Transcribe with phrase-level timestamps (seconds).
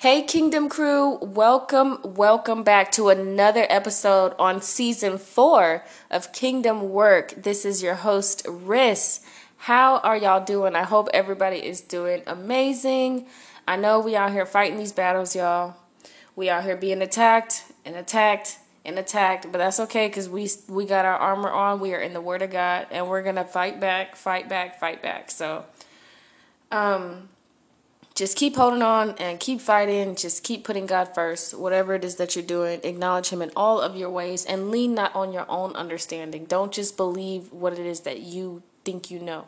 [0.00, 7.34] Hey, Kingdom Crew, welcome, welcome back to another episode on season four of Kingdom Work.
[7.36, 9.24] This is your host, Riss.
[9.56, 10.76] How are y'all doing?
[10.76, 13.26] I hope everybody is doing amazing.
[13.66, 15.74] I know we out here fighting these battles, y'all.
[16.36, 20.86] We out here being attacked and attacked and attacked, but that's okay because we we
[20.86, 21.80] got our armor on.
[21.80, 25.02] We are in the Word of God, and we're gonna fight back, fight back, fight
[25.02, 25.32] back.
[25.32, 25.64] So,
[26.70, 27.28] um,
[28.18, 30.16] just keep holding on and keep fighting.
[30.16, 31.56] Just keep putting God first.
[31.56, 34.92] Whatever it is that you're doing, acknowledge Him in all of your ways and lean
[34.92, 36.44] not on your own understanding.
[36.44, 39.44] Don't just believe what it is that you think you know.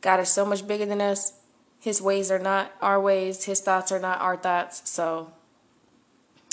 [0.00, 1.34] God is so much bigger than us.
[1.78, 4.90] His ways are not our ways, His thoughts are not our thoughts.
[4.90, 5.30] So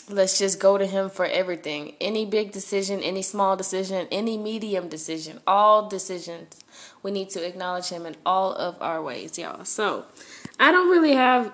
[0.08, 1.96] let's just go to Him for everything.
[2.00, 6.60] Any big decision, any small decision, any medium decision, all decisions,
[7.02, 9.66] we need to acknowledge Him in all of our ways, y'all.
[9.66, 10.06] So,
[10.60, 11.52] I don't really have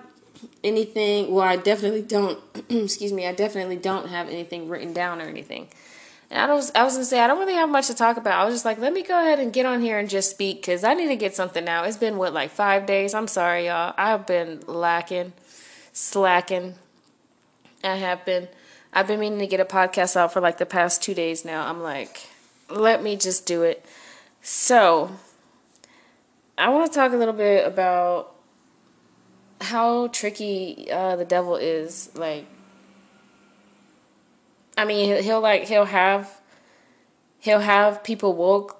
[0.62, 1.32] anything.
[1.32, 2.38] Well, I definitely don't.
[2.68, 3.26] excuse me.
[3.26, 5.68] I definitely don't have anything written down or anything.
[6.30, 8.40] And I was I was gonna say I don't really have much to talk about.
[8.40, 10.62] I was just like, let me go ahead and get on here and just speak
[10.62, 11.86] because I need to get something out.
[11.86, 13.12] It's been what like five days.
[13.12, 13.94] I'm sorry, y'all.
[13.98, 15.34] I've been lacking,
[15.92, 16.76] slacking.
[17.84, 18.48] I have been.
[18.94, 21.66] I've been meaning to get a podcast out for like the past two days now.
[21.66, 22.28] I'm like,
[22.70, 23.84] let me just do it.
[24.42, 25.10] So,
[26.58, 28.31] I want to talk a little bit about
[29.62, 32.10] how tricky uh, the devil is.
[32.14, 32.46] Like,
[34.76, 36.40] I mean, he'll, he'll like he'll have
[37.38, 38.76] he'll have people woke.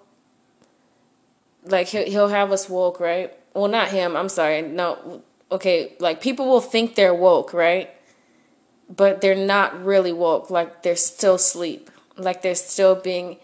[1.65, 3.33] Like he'll he'll have us woke, right?
[3.55, 4.17] Well, not him.
[4.17, 4.63] I'm sorry.
[4.63, 5.95] No, okay.
[6.01, 7.91] Like people will think they're woke, right?
[8.95, 10.51] But they're not really woke.
[10.51, 11.91] Like they're still asleep.
[12.17, 13.39] Like they're still being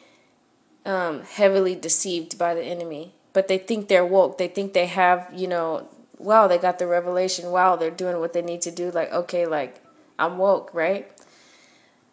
[0.84, 3.14] um, heavily deceived by the enemy.
[3.32, 4.38] But they think they're woke.
[4.38, 5.86] They think they have, you know,
[6.18, 7.50] wow, they got the revelation.
[7.50, 8.90] Wow, they're doing what they need to do.
[8.90, 9.82] Like, okay, like
[10.18, 11.10] I'm woke, right?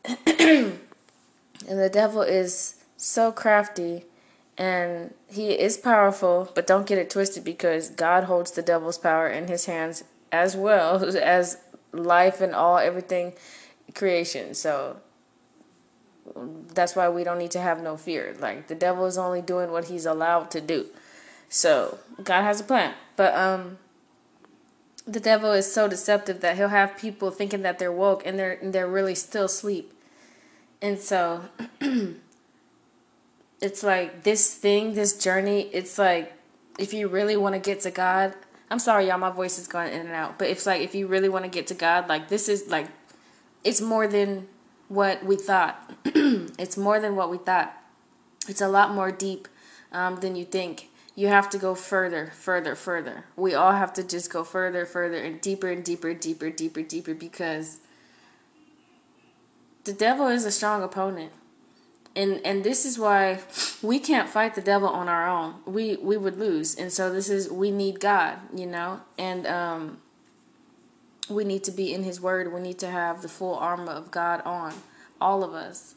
[0.28, 0.80] and
[1.68, 4.06] the devil is so crafty
[4.58, 9.28] and he is powerful, but don't get it twisted because God holds the devil's power
[9.28, 11.58] in his hands as well as
[11.92, 13.34] life and all everything
[13.94, 14.54] creation.
[14.54, 14.98] So
[16.74, 18.36] that's why we don't need to have no fear.
[18.40, 20.88] Like the devil is only doing what he's allowed to do.
[21.50, 22.94] So God has a plan.
[23.16, 23.78] But um
[25.08, 28.58] the devil is so deceptive that he'll have people thinking that they're woke and they're
[28.62, 29.94] they're really still asleep.
[30.82, 31.46] And so
[33.62, 36.34] it's like this thing, this journey, it's like
[36.80, 38.34] if you really want to get to God,
[38.70, 41.08] I'm sorry y'all, my voice is going in and out, but it's like if you
[41.08, 42.88] really want to get to God, like this is like
[43.64, 44.48] it's more than
[44.88, 45.80] what we thought.
[46.06, 47.76] it's more than what we thought.
[48.48, 49.48] It's a lot more deep
[49.92, 53.24] um, than you think you have to go further, further, further.
[53.38, 57.14] We all have to just go further, further, and deeper and deeper, deeper, deeper, deeper
[57.14, 57.80] because
[59.86, 61.32] the devil is a strong opponent.
[62.18, 63.40] And and this is why
[63.82, 65.56] we can't fight the devil on our own.
[65.66, 66.76] We we would lose.
[66.76, 69.02] And so this is we need God, you know?
[69.18, 69.98] And um
[71.30, 72.54] we need to be in his word.
[72.54, 74.74] We need to have the full armor of God on.
[75.20, 75.96] All of us.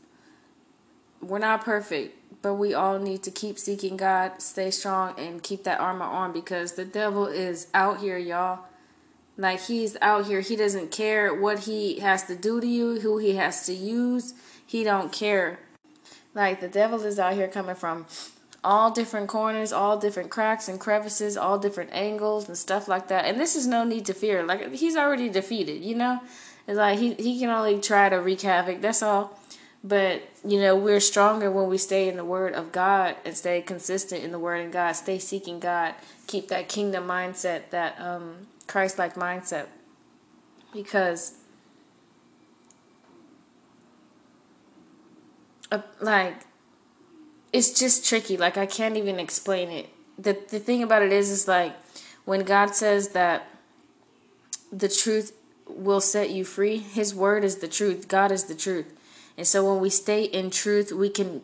[1.21, 5.65] We're not perfect but we all need to keep seeking God, stay strong, and keep
[5.65, 8.61] that armor on because the devil is out here, y'all.
[9.37, 10.41] Like he's out here.
[10.41, 14.35] He doesn't care what he has to do to you, who he has to use.
[14.67, 15.61] He don't care.
[16.35, 18.07] Like the devil is out here coming from
[18.65, 23.25] all different corners, all different cracks and crevices, all different angles and stuff like that.
[23.25, 24.43] And this is no need to fear.
[24.43, 26.21] Like he's already defeated, you know?
[26.67, 28.81] It's like he he can only try to wreak havoc.
[28.81, 29.39] That's all.
[29.85, 33.63] But, you know, we're stronger when we stay in the Word of God and stay
[33.63, 35.95] consistent in the Word of God, stay seeking God,
[36.27, 39.67] keep that kingdom mindset, that um, Christ like mindset.
[40.73, 41.35] Because,
[45.71, 46.35] uh, like,
[47.53, 48.37] it's just tricky.
[48.37, 49.89] Like, I can't even explain it.
[50.19, 51.75] The, the thing about it is, is like,
[52.25, 53.49] when God says that
[54.73, 55.33] the truth
[55.69, 58.98] will set you free, His Word is the truth, God is the truth
[59.39, 61.43] and so when we stay in truth, we can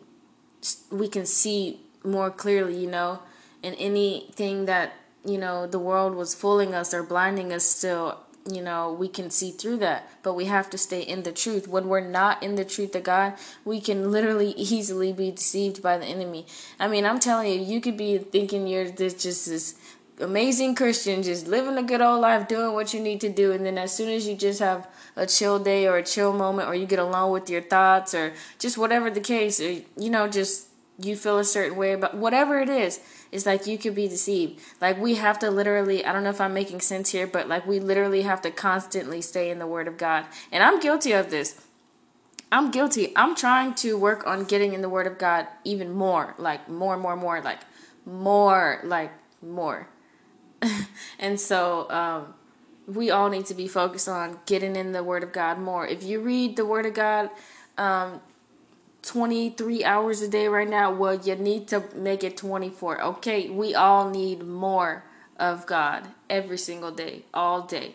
[0.91, 3.19] we can see more clearly, you know,
[3.63, 4.93] and anything that,
[5.23, 8.19] you know, the world was fooling us or blinding us still,
[8.51, 10.09] you know, we can see through that.
[10.23, 11.69] But we have to stay in the truth.
[11.69, 15.97] When we're not in the truth of God, we can literally easily be deceived by
[15.97, 16.47] the enemy.
[16.77, 19.75] I mean, I'm telling you, you could be thinking you're this just this
[20.19, 23.65] amazing Christian, just living a good old life, doing what you need to do, and
[23.65, 26.75] then as soon as you just have a chill day or a chill moment, or
[26.75, 30.67] you get alone with your thoughts, or just whatever the case, or you know, just
[30.97, 32.99] you feel a certain way about whatever it is.
[33.31, 34.61] It's like you could be deceived.
[34.79, 37.67] Like we have to literally, I don't know if I'm making sense here, but like
[37.67, 40.25] we literally have to constantly stay in the Word of God.
[40.51, 41.61] And I'm guilty of this.
[42.51, 43.11] I'm guilty.
[43.15, 46.95] I'm trying to work on getting in the Word of God even more, like more,
[46.95, 47.59] more, more, like
[48.05, 49.11] more, like
[49.41, 49.89] more.
[51.19, 52.33] and so um,
[52.87, 55.85] we all need to be focused on getting in the Word of God more.
[55.87, 57.29] If you read the Word of God,
[57.77, 58.21] um,
[59.03, 63.03] 23 hours a day right now, well, you need to make it 24.
[63.03, 65.03] Okay, we all need more
[65.37, 67.93] of God every single day, all day.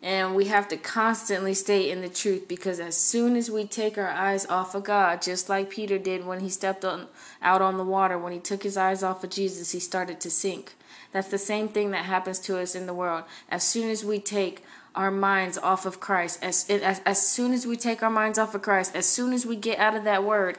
[0.00, 3.98] And we have to constantly stay in the truth because as soon as we take
[3.98, 7.08] our eyes off of God, just like Peter did when he stepped on,
[7.42, 10.30] out on the water, when he took his eyes off of Jesus, he started to
[10.30, 10.74] sink.
[11.12, 13.24] That's the same thing that happens to us in the world.
[13.48, 14.62] As soon as we take
[14.94, 18.54] our minds off of Christ, as, as, as soon as we take our minds off
[18.54, 20.58] of Christ, as soon as we get out of that word,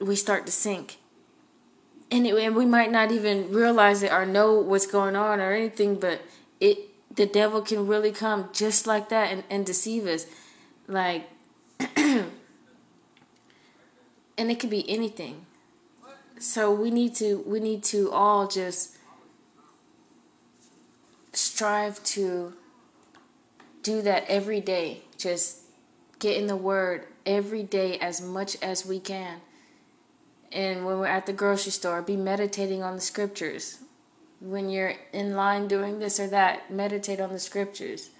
[0.00, 0.98] we start to sink.
[2.10, 5.52] And, it, and we might not even realize it or know what's going on or
[5.52, 6.20] anything, but
[6.60, 6.78] it
[7.14, 10.26] the devil can really come just like that and, and deceive us.
[10.88, 11.28] Like,
[11.96, 12.30] and
[14.36, 15.46] it could be anything.
[16.42, 18.96] So we need to we need to all just
[21.32, 22.52] strive to
[23.84, 25.02] do that every day.
[25.16, 25.60] Just
[26.18, 29.40] get in the word every day as much as we can.
[30.50, 33.78] And when we're at the grocery store, be meditating on the scriptures
[34.40, 38.10] when you're in line doing this or that, meditate on the scriptures.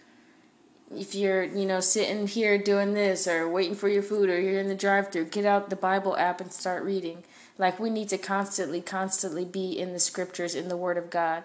[0.95, 4.61] If you're, you know, sitting here doing this or waiting for your food or you're
[4.61, 7.25] in the drive-through, get out the Bible app and start reading.
[7.59, 11.45] Like we need to constantly constantly be in the scriptures in the word of God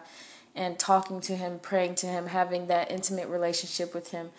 [0.56, 4.32] and talking to him, praying to him, having that intimate relationship with him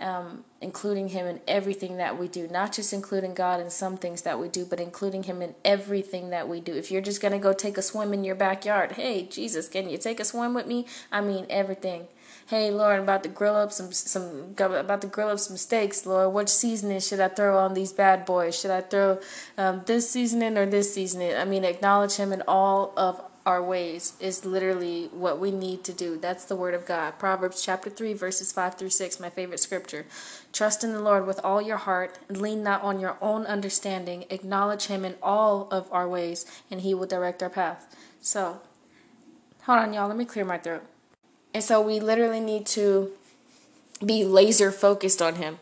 [0.00, 4.22] um, including Him in everything that we do, not just including God in some things
[4.22, 6.74] that we do, but including Him in everything that we do.
[6.74, 9.88] If you're just going to go take a swim in your backyard, hey, Jesus, can
[9.88, 10.86] you take a swim with me?
[11.10, 12.08] I mean, everything.
[12.48, 16.06] Hey, Lord, I'm about to grill up some some about to grill up some steaks,
[16.06, 16.32] Lord.
[16.32, 18.56] What seasoning should I throw on these bad boys?
[18.56, 19.18] Should I throw
[19.58, 21.34] um, this seasoning or this seasoning?
[21.34, 25.92] I mean, acknowledge Him in all of our ways is literally what we need to
[25.92, 26.18] do.
[26.18, 27.18] That's the word of God.
[27.18, 30.06] Proverbs chapter 3, verses 5 through 6, my favorite scripture.
[30.52, 34.24] Trust in the Lord with all your heart, and lean not on your own understanding.
[34.30, 37.92] Acknowledge him in all of our ways, and he will direct our path.
[38.20, 38.60] So,
[39.62, 40.06] hold on, y'all.
[40.06, 40.84] Let me clear my throat.
[41.56, 43.12] And so, we literally need to
[44.04, 45.58] be laser focused on him.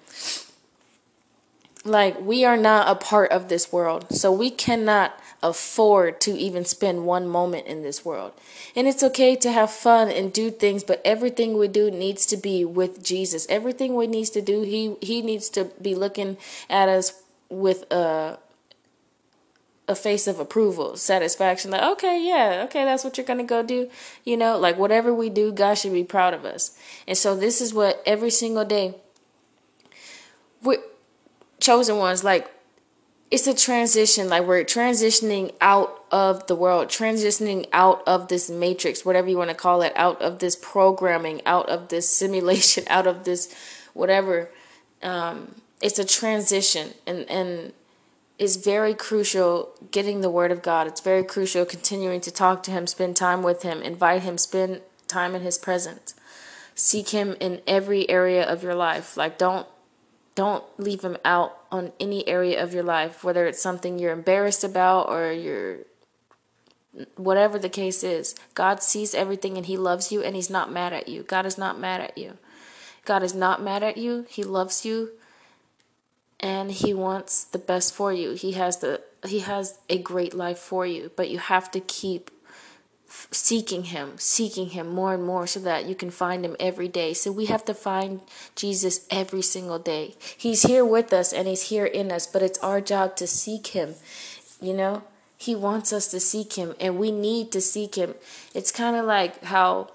[1.85, 6.64] Like, we are not a part of this world, so we cannot afford to even
[6.64, 8.32] spend one moment in this world.
[8.75, 12.37] And it's okay to have fun and do things, but everything we do needs to
[12.37, 13.46] be with Jesus.
[13.49, 16.38] Everything we needs to do, he he needs to be looking
[16.69, 18.41] at us with a
[19.87, 23.91] a face of approval, satisfaction, like, okay, yeah, okay, that's what you're gonna go do.
[24.25, 26.79] You know, like whatever we do, God should be proud of us.
[27.07, 28.95] And so this is what every single day
[30.63, 30.79] we
[31.61, 32.51] chosen ones, like
[33.31, 39.05] it's a transition like we're transitioning out of the world transitioning out of this matrix
[39.05, 43.09] whatever you want to call it out of this programming out of this simulation out
[43.09, 43.53] of this
[43.93, 44.51] whatever
[45.03, 45.53] um,
[45.83, 47.73] it's a transition and and
[48.39, 52.71] it's very crucial getting the word of god it's very crucial continuing to talk to
[52.71, 56.15] him spend time with him invite him spend time in his presence
[56.75, 59.67] seek him in every area of your life like don't
[60.35, 64.65] don't leave him out on any area of your life, whether it's something you're embarrassed
[64.65, 65.79] about or you're
[67.17, 68.35] whatever the case is.
[68.55, 71.23] God sees everything and he loves you and he's not mad at you.
[71.23, 72.39] God is not mad at you.
[73.05, 74.27] God is not mad at you.
[74.29, 75.11] He loves you
[76.44, 78.32] and he wants the best for you.
[78.32, 82.31] He has the he has a great life for you, but you have to keep
[83.31, 87.15] seeking him, seeking him more and more so that you can find him every day.
[87.15, 88.20] So we have to find
[88.55, 90.17] Jesus every single day.
[90.36, 93.69] He's here with us and he's here in us, but it's our job to seek
[93.69, 93.94] him.
[94.60, 95.05] You know,
[95.39, 98.17] he wants us to seek him and we need to seek him.
[98.53, 99.93] It's kind of like how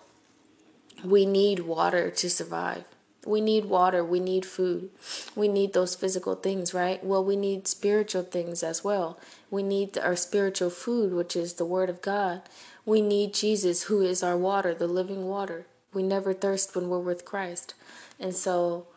[1.04, 2.86] we need water to survive.
[3.26, 4.90] We need water, we need food.
[5.36, 7.04] We need those physical things, right?
[7.04, 9.20] Well, we need spiritual things as well.
[9.52, 12.42] We need our spiritual food, which is the Word of God.
[12.86, 15.66] We need Jesus, who is our water, the living water.
[15.94, 17.74] We never thirst when we're with Christ.
[18.20, 18.88] And so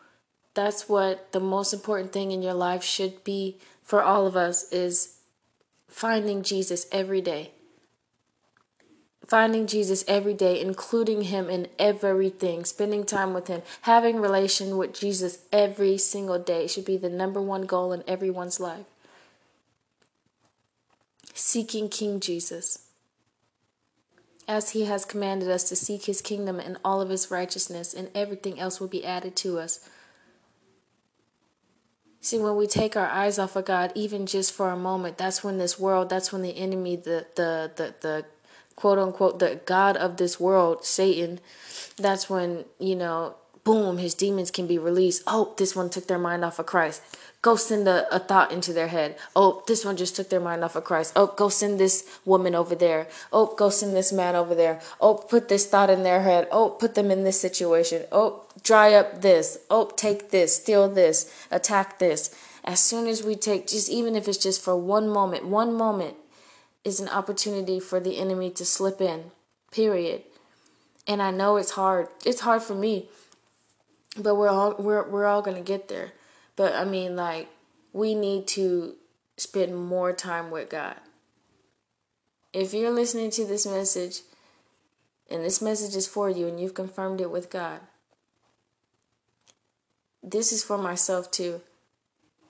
[0.53, 4.71] that's what the most important thing in your life should be for all of us
[4.71, 5.17] is
[5.87, 7.51] finding Jesus every day.
[9.27, 14.93] Finding Jesus every day, including him in everything, spending time with him, having relation with
[14.93, 18.85] Jesus every single day should be the number one goal in everyone's life.
[21.33, 22.87] seeking King Jesus.
[24.47, 28.09] As he has commanded us to seek his kingdom and all of his righteousness, and
[28.13, 29.79] everything else will be added to us.
[32.21, 35.43] See, when we take our eyes off of God, even just for a moment, that's
[35.43, 38.25] when this world, that's when the enemy, the the the, the
[38.75, 41.39] quote unquote the God of this world, Satan,
[41.97, 45.23] that's when, you know, boom, his demons can be released.
[45.25, 47.01] Oh, this one took their mind off of Christ.
[47.41, 49.17] Go send a, a thought into their head.
[49.35, 51.13] Oh, this one just took their mind off of Christ.
[51.15, 53.07] Oh, go send this woman over there.
[53.31, 54.81] Oh, go send this man over there.
[54.99, 56.47] Oh, put this thought in their head.
[56.51, 58.03] Oh, put them in this situation.
[58.11, 59.57] Oh, dry up this.
[59.69, 62.33] Oh, take this, steal this, attack this.
[62.63, 66.15] As soon as we take, just even if it's just for one moment, one moment
[66.83, 69.31] is an opportunity for the enemy to slip in,
[69.71, 70.23] period.
[71.07, 72.07] And I know it's hard.
[72.25, 73.09] It's hard for me
[74.17, 76.13] but we're all we're we're all gonna get there.
[76.55, 77.49] But I mean, like,
[77.93, 78.95] we need to
[79.37, 80.95] spend more time with God.
[82.51, 84.21] If you're listening to this message,
[85.29, 87.79] and this message is for you, and you've confirmed it with God,
[90.21, 91.61] this is for myself too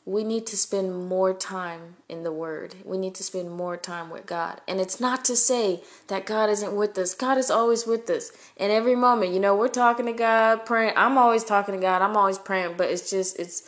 [0.06, 2.76] we need to spend more time in the Word.
[2.84, 4.60] We need to spend more time with God.
[4.68, 8.32] And it's not to say that God isn't with us, God is always with us.
[8.58, 10.94] In every moment, you know, we're talking to God, praying.
[10.98, 13.64] I'm always talking to God, I'm always praying, but it's just, it's,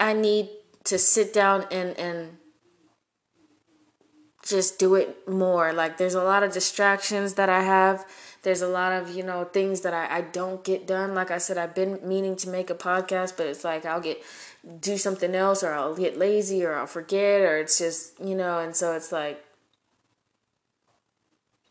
[0.00, 0.48] I need
[0.84, 2.38] to sit down and, and,
[4.48, 5.72] just do it more.
[5.72, 8.06] Like there's a lot of distractions that I have.
[8.42, 11.14] There's a lot of, you know, things that I, I don't get done.
[11.14, 14.22] Like I said, I've been meaning to make a podcast, but it's like I'll get
[14.80, 18.58] do something else or I'll get lazy or I'll forget or it's just, you know,
[18.58, 19.44] and so it's like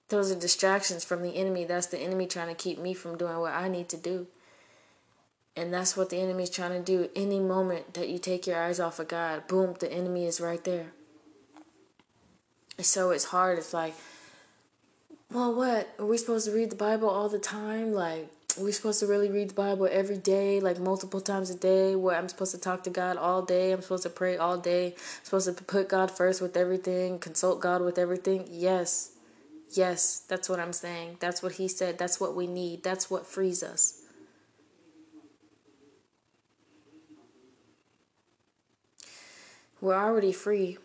[0.10, 1.66] those are distractions from the enemy.
[1.66, 4.28] That's the enemy trying to keep me from doing what I need to do.
[5.56, 7.10] And that's what the enemy is trying to do.
[7.16, 10.64] Any moment that you take your eyes off of God, boom, the enemy is right
[10.64, 10.92] there.
[12.80, 13.58] So it's hard.
[13.58, 13.96] It's like,
[15.32, 15.90] well, what?
[16.00, 17.92] Are we supposed to read the Bible all the time?
[17.92, 18.30] Like,
[18.60, 22.16] we're supposed to really read the Bible every day, like multiple times a day, where
[22.16, 23.72] I'm supposed to talk to God all day.
[23.72, 24.88] I'm supposed to pray all day.
[24.88, 28.48] I'm supposed to put God first with everything, consult God with everything.
[28.50, 29.12] Yes.
[29.72, 31.18] Yes, that's what I'm saying.
[31.20, 31.98] That's what he said.
[31.98, 32.84] That's what we need.
[32.84, 34.02] That's what frees us.
[39.82, 40.78] We're already free.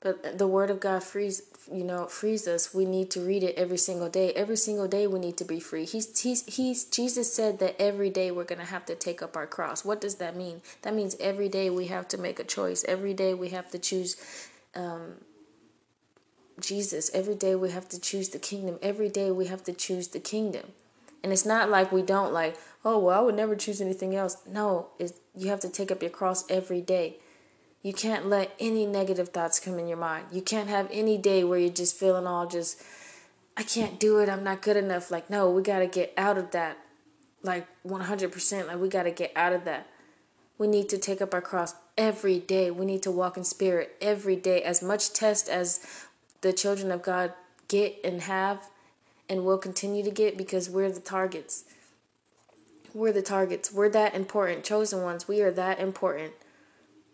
[0.00, 2.72] But the word of God frees you know frees us.
[2.72, 4.32] We need to read it every single day.
[4.32, 5.84] Every single day we need to be free.
[5.84, 9.36] He's he's he's jesus said that every day we're going to have to take up
[9.36, 9.84] our cross.
[9.84, 10.62] What does that mean?
[10.82, 12.84] That means every day we have to make a choice.
[12.86, 14.16] Every day we have to choose
[14.74, 15.14] um,
[16.60, 17.10] jesus.
[17.12, 18.78] Every day we have to choose the kingdom.
[18.80, 20.72] Every day we have to choose the kingdom.
[21.24, 24.36] And it's not like we don't like oh well i would never choose anything else.
[24.48, 24.88] No
[25.36, 27.16] you have to take up your cross every day
[27.82, 30.26] you can't let any negative thoughts come in your mind.
[30.32, 32.82] You can't have any day where you're just feeling all just,
[33.56, 34.28] I can't do it.
[34.28, 35.10] I'm not good enough.
[35.10, 36.78] Like, no, we got to get out of that.
[37.42, 38.66] Like, 100%.
[38.66, 39.86] Like, we got to get out of that.
[40.58, 42.72] We need to take up our cross every day.
[42.72, 44.62] We need to walk in spirit every day.
[44.62, 45.80] As much test as
[46.40, 47.32] the children of God
[47.68, 48.68] get and have
[49.28, 51.64] and will continue to get because we're the targets.
[52.92, 53.72] We're the targets.
[53.72, 54.64] We're that important.
[54.64, 55.28] Chosen ones.
[55.28, 56.32] We are that important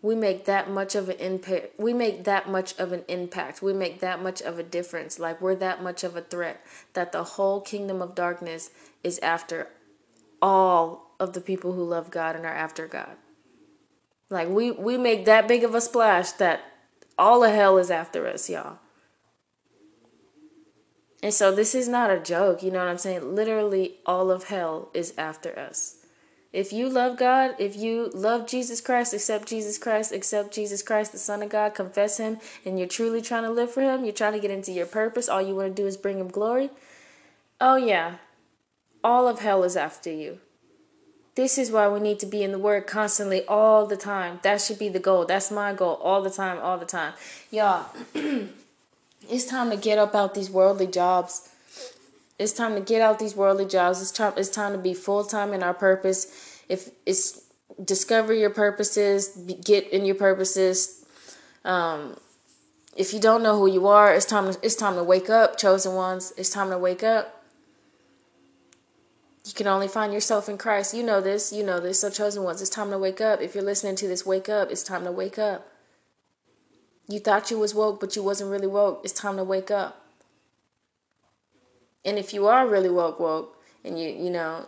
[0.04, 3.72] we make that much of an impact we make that much of an impact we
[3.72, 6.60] make that much of a difference like we're that much of a threat
[6.92, 8.70] that the whole kingdom of darkness
[9.02, 9.68] is after
[10.44, 13.16] all of the people who love God and are after God.
[14.28, 16.60] Like we we make that big of a splash that
[17.18, 18.78] all of hell is after us y'all.
[21.22, 23.34] And so this is not a joke you know what i'm saying?
[23.34, 26.03] Literally all of hell is after us
[26.54, 31.10] if you love God, if you love Jesus Christ, accept Jesus Christ, accept Jesus Christ,
[31.10, 34.14] the Son of God, confess Him, and you're truly trying to live for Him, you're
[34.14, 36.70] trying to get into your purpose, all you want to do is bring Him glory,
[37.60, 38.18] oh yeah,
[39.02, 40.38] all of hell is after you.
[41.34, 44.38] This is why we need to be in the Word constantly, all the time.
[44.42, 45.24] That should be the goal.
[45.24, 47.14] That's my goal, all the time, all the time.
[47.50, 51.48] Y'all, it's time to get up out these worldly jobs
[52.38, 54.00] it's time to get out these worldly jobs.
[54.02, 56.62] It's time it's time to be full time in our purpose.
[56.68, 57.42] If it's
[57.82, 61.04] discover your purposes, get in your purposes.
[61.64, 62.16] Um,
[62.96, 65.58] if you don't know who you are, it's time to, it's time to wake up,
[65.58, 66.32] chosen ones.
[66.36, 67.42] It's time to wake up.
[69.44, 70.94] You can only find yourself in Christ.
[70.94, 71.52] You know this.
[71.52, 72.00] You know this.
[72.00, 73.42] So, chosen ones, it's time to wake up.
[73.42, 74.70] If you're listening to this, wake up.
[74.70, 75.68] It's time to wake up.
[77.08, 79.02] You thought you was woke, but you wasn't really woke.
[79.04, 80.03] It's time to wake up.
[82.04, 84.66] And if you are really woke, woke, and you, you know,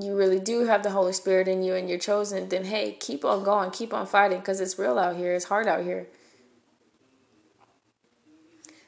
[0.00, 3.24] you really do have the Holy Spirit in you and you're chosen, then hey, keep
[3.24, 5.34] on going, keep on fighting because it's real out here.
[5.34, 6.06] It's hard out here.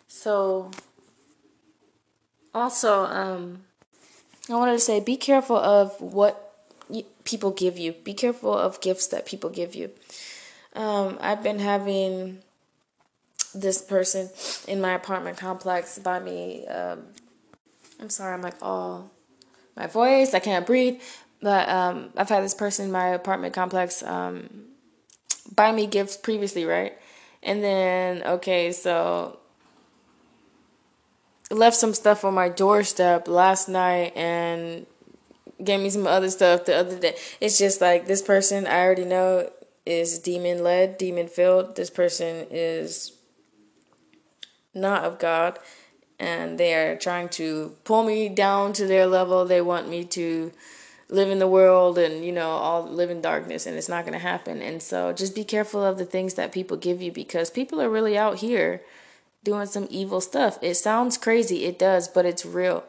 [0.09, 0.71] So,
[2.55, 3.63] also, um,
[4.49, 6.51] I wanted to say be careful of what
[7.25, 7.93] people give you.
[7.93, 9.91] Be careful of gifts that people give you.
[10.75, 12.39] Um, I've been having
[13.55, 14.31] this person
[14.69, 16.67] in my apartment complex buy me.
[16.67, 17.05] Um,
[18.01, 19.11] I'm sorry, I'm like all
[19.77, 20.35] my voice.
[20.35, 21.01] I can't breathe.
[21.43, 24.67] But um, I've had this person in my apartment complex um,
[25.55, 26.97] buy me gifts previously, right?
[27.43, 29.39] And then okay, so
[31.51, 34.87] left some stuff on my doorstep last night and
[35.63, 37.17] gave me some other stuff the other day.
[37.41, 39.51] It's just like this person I already know
[39.87, 41.77] is demon led, demon filled.
[41.77, 43.13] This person is
[44.75, 45.59] not of God
[46.21, 49.47] and they are trying to pull me down to their level.
[49.47, 50.53] They want me to
[51.09, 54.13] live in the world and you know all live in darkness and it's not going
[54.13, 54.61] to happen.
[54.61, 57.89] And so just be careful of the things that people give you because people are
[57.89, 58.83] really out here
[59.43, 60.59] doing some evil stuff.
[60.63, 62.85] It sounds crazy it does but it's real.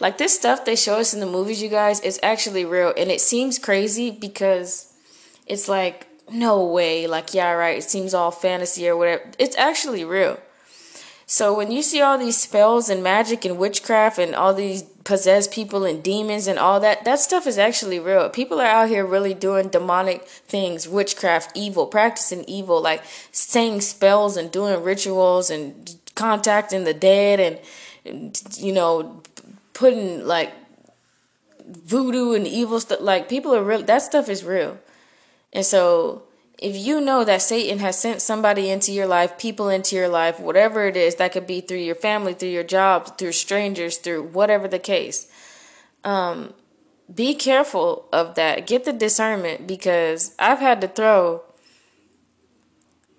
[0.00, 3.10] Like this stuff they show us in the movies you guys is actually real and
[3.10, 4.92] it seems crazy because
[5.46, 9.30] it's like no way like yeah right it seems all fantasy or whatever.
[9.38, 10.40] It's actually real
[11.30, 15.52] so when you see all these spells and magic and witchcraft and all these possessed
[15.52, 18.28] people and demons and all that, that stuff is actually real.
[18.28, 24.36] People are out here really doing demonic things, witchcraft, evil, practicing evil, like saying spells
[24.36, 27.38] and doing rituals and contacting the dead
[28.04, 29.22] and, you know,
[29.72, 30.50] putting like
[31.64, 33.02] voodoo and evil stuff.
[33.02, 33.84] Like people are real.
[33.84, 34.80] That stuff is real.
[35.52, 36.24] And so
[36.60, 40.38] if you know that Satan has sent somebody into your life, people into your life,
[40.38, 44.24] whatever it is, that could be through your family, through your job, through strangers, through
[44.24, 45.26] whatever the case,
[46.04, 46.52] um,
[47.12, 48.66] be careful of that.
[48.66, 51.42] Get the discernment because I've had to throw,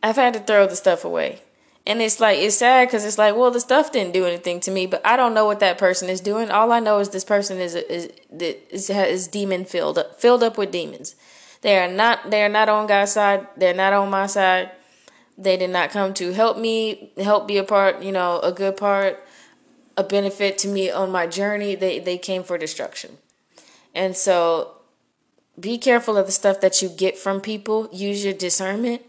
[0.03, 1.41] I've had to throw the stuff away.
[1.87, 4.71] And it's like, it's sad because it's like, well, the stuff didn't do anything to
[4.71, 6.51] me, but I don't know what that person is doing.
[6.51, 8.11] All I know is this person is, is,
[8.69, 11.15] is, is demon filled filled up with demons.
[11.61, 13.47] They are not they are not on God's side.
[13.55, 14.71] They're not on my side.
[15.37, 18.77] They did not come to help me, help be a part, you know, a good
[18.77, 19.23] part,
[19.97, 21.75] a benefit to me on my journey.
[21.75, 23.17] They they came for destruction.
[23.93, 24.77] And so
[25.59, 27.89] be careful of the stuff that you get from people.
[27.91, 29.03] Use your discernment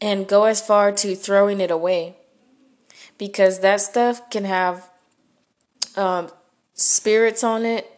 [0.00, 2.16] and go as far to throwing it away.
[3.18, 4.90] Because that stuff can have
[5.96, 6.30] um,
[6.74, 7.90] spirits on it,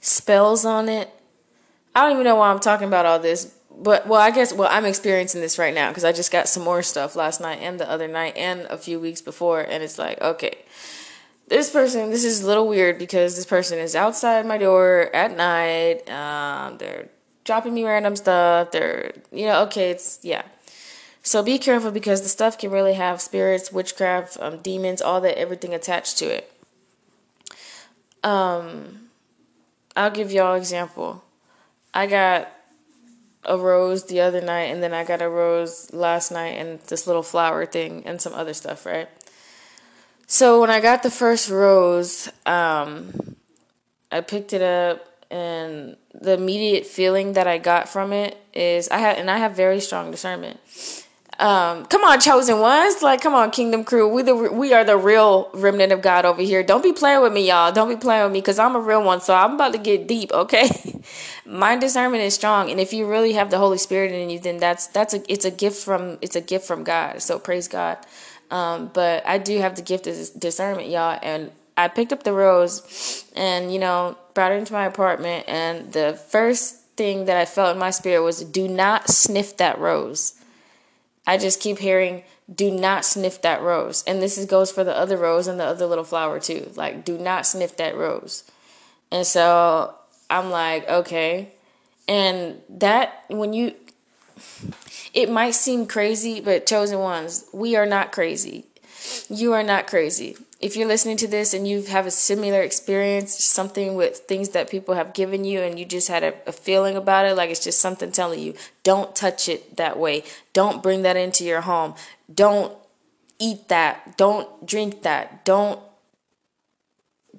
[0.00, 1.10] spells on it,
[1.94, 4.68] I don't even know why I'm talking about all this, but well, I guess well,
[4.70, 7.78] I'm experiencing this right now because I just got some more stuff last night and
[7.78, 10.58] the other night and a few weeks before, and it's like, okay,
[11.48, 15.36] this person, this is a little weird because this person is outside my door at
[15.36, 16.08] night.
[16.10, 17.08] Um, they're
[17.44, 18.70] dropping me random stuff.
[18.70, 20.42] They're, you know, okay, it's yeah.
[21.22, 25.38] So be careful because the stuff can really have spirits, witchcraft, um, demons, all that,
[25.38, 26.52] everything attached to it.
[28.22, 29.08] Um,
[29.96, 31.24] I'll give y'all example.
[31.94, 32.48] I got
[33.44, 37.06] a rose the other night, and then I got a rose last night, and this
[37.06, 39.08] little flower thing, and some other stuff, right?
[40.26, 43.36] So when I got the first rose, um,
[44.10, 48.98] I picked it up, and the immediate feeling that I got from it is I
[48.98, 50.58] had, and I have very strong discernment.
[51.38, 53.02] Um, come on, chosen ones.
[53.02, 54.08] Like, come on, Kingdom Crew.
[54.08, 56.62] We the we are the real remnant of God over here.
[56.62, 57.72] Don't be playing with me, y'all.
[57.72, 59.20] Don't be playing with me, cause I'm a real one.
[59.20, 60.32] So I'm about to get deep.
[60.32, 60.68] Okay,
[61.46, 64.58] my discernment is strong, and if you really have the Holy Spirit in you, then
[64.58, 67.20] that's that's a it's a gift from it's a gift from God.
[67.20, 67.98] So praise God.
[68.50, 72.32] Um, but I do have the gift of discernment, y'all, and I picked up the
[72.32, 77.44] rose, and you know, brought it into my apartment, and the first thing that I
[77.44, 80.34] felt in my spirit was, "Do not sniff that rose."
[81.26, 84.04] I just keep hearing, do not sniff that rose.
[84.06, 86.70] And this is, goes for the other rose and the other little flower too.
[86.76, 88.44] Like, do not sniff that rose.
[89.10, 89.94] And so
[90.28, 91.52] I'm like, okay.
[92.06, 93.74] And that, when you,
[95.14, 98.66] it might seem crazy, but chosen ones, we are not crazy.
[99.28, 103.44] You are not crazy if you're listening to this and you have a similar experience,
[103.44, 106.96] something with things that people have given you, and you just had a, a, feeling
[106.96, 110.24] about it, like it's just something telling you, don't touch it that way.
[110.54, 111.94] Don't bring that into your home.
[112.34, 112.74] Don't
[113.38, 114.16] eat that.
[114.16, 115.44] Don't drink that.
[115.44, 115.78] Don't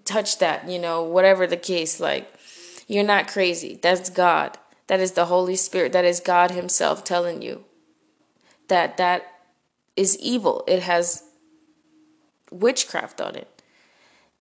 [0.03, 1.99] touch that, you know, whatever the case.
[1.99, 2.31] Like,
[2.87, 3.79] you're not crazy.
[3.81, 4.55] That's God.
[4.85, 5.93] That is the Holy Spirit.
[5.93, 7.65] That is God Himself telling you
[8.67, 9.31] that that
[9.95, 10.63] is evil.
[10.67, 11.23] It has
[12.59, 13.61] witchcraft on it.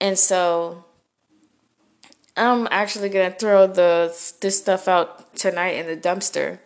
[0.01, 0.85] And so
[2.37, 6.59] I'm actually gonna throw the this stuff out tonight in the dumpster.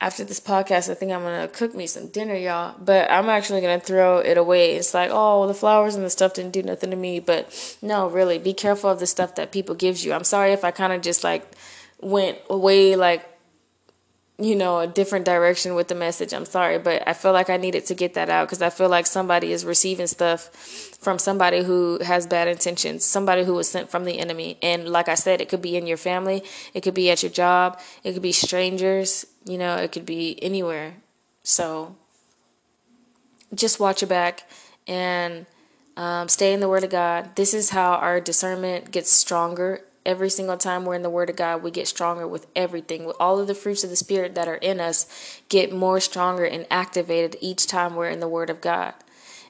[0.00, 2.74] after this podcast, I think I'm gonna cook me some dinner, y'all.
[2.78, 4.76] But I'm actually gonna throw it away.
[4.76, 7.20] It's like, oh, the flowers and the stuff didn't do nothing to me.
[7.20, 10.12] But no, really, be careful of the stuff that people gives you.
[10.12, 11.46] I'm sorry if I kind of just like
[12.00, 13.26] went away like
[14.38, 16.34] you know, a different direction with the message.
[16.34, 18.90] I'm sorry, but I feel like I needed to get that out because I feel
[18.90, 20.50] like somebody is receiving stuff
[21.00, 24.58] from somebody who has bad intentions, somebody who was sent from the enemy.
[24.62, 26.42] And like I said, it could be in your family,
[26.74, 30.42] it could be at your job, it could be strangers, you know, it could be
[30.42, 30.94] anywhere.
[31.42, 31.96] So
[33.54, 34.48] just watch your back
[34.86, 35.46] and
[35.96, 37.36] um, stay in the Word of God.
[37.36, 41.36] This is how our discernment gets stronger every single time we're in the Word of
[41.36, 43.10] God, we get stronger with everything.
[43.20, 46.66] All of the fruits of the Spirit that are in us get more stronger and
[46.70, 48.94] activated each time we're in the Word of God.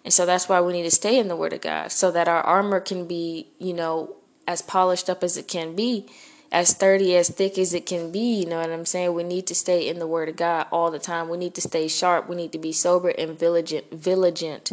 [0.05, 2.27] And so that's why we need to stay in the Word of God so that
[2.27, 4.16] our armor can be, you know,
[4.49, 6.07] as polished up as it can be,
[6.51, 8.40] as sturdy, as thick as it can be.
[8.40, 9.12] You know what I'm saying?
[9.12, 11.29] We need to stay in the Word of God all the time.
[11.29, 12.29] We need to stay sharp.
[12.29, 13.90] We need to be sober and vigilant.
[13.92, 14.73] Vigilant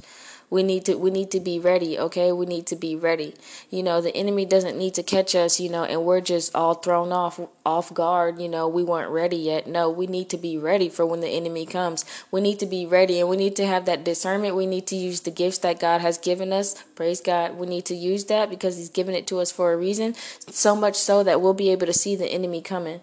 [0.54, 2.32] we need to we need to be ready, okay?
[2.32, 3.34] We need to be ready.
[3.72, 6.76] You know, the enemy doesn't need to catch us, you know, and we're just all
[6.76, 9.66] thrown off off guard, you know, we weren't ready yet.
[9.66, 12.06] No, we need to be ready for when the enemy comes.
[12.30, 14.56] We need to be ready and we need to have that discernment.
[14.56, 16.76] We need to use the gifts that God has given us.
[16.94, 17.58] Praise God.
[17.58, 20.14] We need to use that because he's given it to us for a reason.
[20.14, 23.02] So much so that we'll be able to see the enemy coming.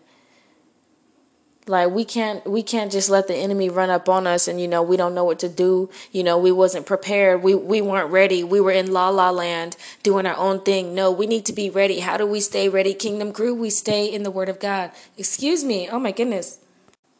[1.71, 4.67] Like we can't we can't just let the enemy run up on us and you
[4.67, 5.89] know we don't know what to do.
[6.11, 7.43] You know, we wasn't prepared.
[7.45, 8.43] We we weren't ready.
[8.43, 10.95] We were in la la land doing our own thing.
[10.97, 12.01] No, we need to be ready.
[12.01, 12.93] How do we stay ready?
[12.93, 14.91] Kingdom crew, we stay in the word of God.
[15.17, 15.89] Excuse me.
[15.89, 16.59] Oh my goodness.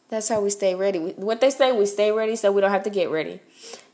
[0.09, 0.99] That's how we stay ready.
[0.99, 3.39] What they say, we stay ready so we don't have to get ready.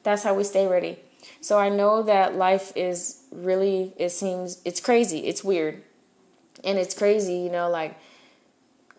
[0.02, 0.98] That's how we stay ready.
[1.39, 5.28] So I know that life is really it seems it's crazy.
[5.28, 5.84] It's weird.
[6.63, 7.96] And it's crazy, you know, like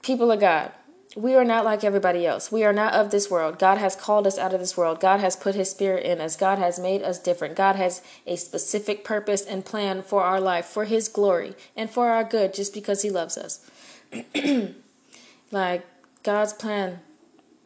[0.02, 0.70] people of God
[1.18, 2.52] we are not like everybody else.
[2.52, 3.58] We are not of this world.
[3.58, 5.00] God has called us out of this world.
[5.00, 6.36] God has put his spirit in us.
[6.36, 7.56] God has made us different.
[7.56, 12.08] God has a specific purpose and plan for our life, for his glory, and for
[12.08, 13.68] our good, just because he loves us.
[15.50, 15.84] like
[16.22, 17.00] God's plan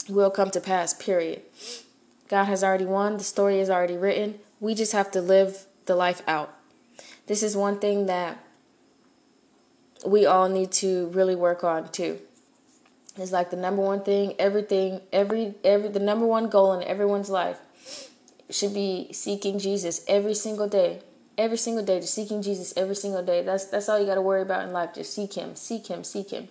[0.08, 1.42] will come to pass, period.
[2.28, 3.18] God has already won.
[3.18, 4.38] The story is already written.
[4.60, 6.56] We just have to live the life out.
[7.26, 8.42] This is one thing that
[10.06, 12.18] we all need to really work on, too
[13.18, 17.28] is like the number one thing everything every every the number one goal in everyone's
[17.28, 17.58] life
[18.50, 21.00] should be seeking jesus every single day.
[21.38, 23.42] Every single day just seeking jesus every single day.
[23.42, 24.94] That's that's all you got to worry about in life.
[24.94, 26.48] Just seek him seek him seek him.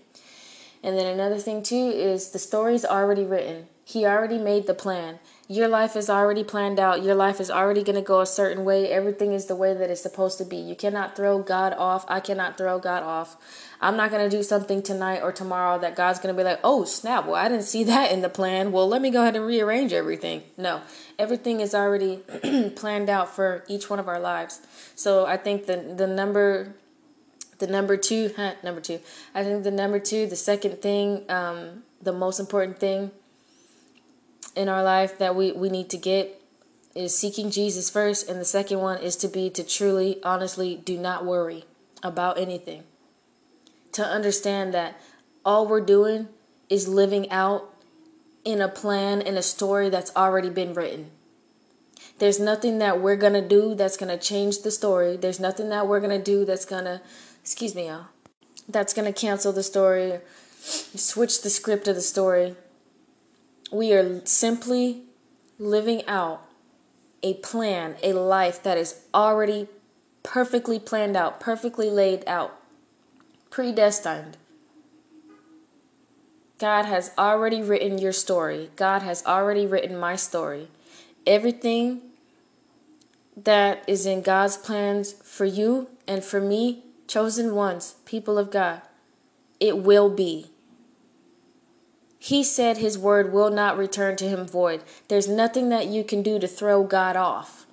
[0.83, 3.67] And then another thing too is the story's already written.
[3.85, 5.19] He already made the plan.
[5.47, 7.03] Your life is already planned out.
[7.03, 8.89] Your life is already going to go a certain way.
[8.89, 10.55] Everything is the way that it's supposed to be.
[10.55, 12.05] You cannot throw god off.
[12.07, 13.35] I cannot throw god off
[13.81, 16.59] I'm not going to do something tonight or tomorrow that God's going to be like,
[16.63, 17.25] oh, snap.
[17.25, 18.71] Well, I didn't see that in the plan.
[18.71, 20.43] Well, let me go ahead and rearrange everything.
[20.55, 20.81] No,
[21.17, 22.17] everything is already
[22.75, 24.61] planned out for each one of our lives.
[24.93, 26.75] So I think the, the number.
[27.57, 29.01] The number two, huh, number two.
[29.35, 33.11] I think the number two, the second thing, um, the most important thing
[34.55, 36.41] in our life that we, we need to get
[36.95, 38.27] is seeking Jesus first.
[38.27, 41.65] And the second one is to be to truly, honestly, do not worry
[42.01, 42.81] about anything
[43.93, 44.99] to understand that
[45.45, 46.27] all we're doing
[46.69, 47.73] is living out
[48.43, 51.11] in a plan in a story that's already been written.
[52.19, 55.17] There's nothing that we're going to do that's going to change the story.
[55.17, 57.01] There's nothing that we're going to do that's going to,
[57.41, 58.05] excuse me, y'all,
[58.69, 60.19] that's going to cancel the story,
[60.59, 62.55] switch the script of the story.
[63.71, 65.03] We are simply
[65.57, 66.45] living out
[67.23, 69.67] a plan, a life that is already
[70.23, 72.60] perfectly planned out, perfectly laid out
[73.51, 74.37] predestined.
[76.57, 78.71] God has already written your story.
[78.75, 80.69] God has already written my story.
[81.27, 82.01] Everything
[83.35, 88.81] that is in God's plans for you and for me, chosen ones, people of God,
[89.59, 90.47] it will be.
[92.19, 94.83] He said his word will not return to him void.
[95.07, 97.65] There's nothing that you can do to throw God off.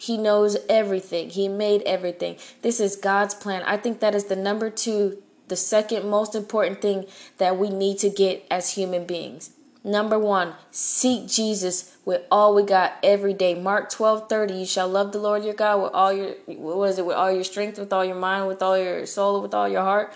[0.00, 1.28] He knows everything.
[1.28, 2.38] He made everything.
[2.62, 3.62] This is God's plan.
[3.66, 7.04] I think that is the number two, the second most important thing
[7.36, 9.50] that we need to get as human beings.
[9.84, 13.54] Number one, seek Jesus with all we got every day.
[13.54, 14.54] Mark twelve thirty.
[14.54, 17.30] You shall love the Lord your God with all your what is it, with all
[17.30, 20.14] your strength, with all your mind, with all your soul, with all your heart.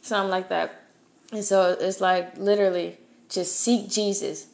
[0.00, 0.84] Something like that.
[1.32, 2.96] And so it's like literally
[3.28, 4.46] just seek Jesus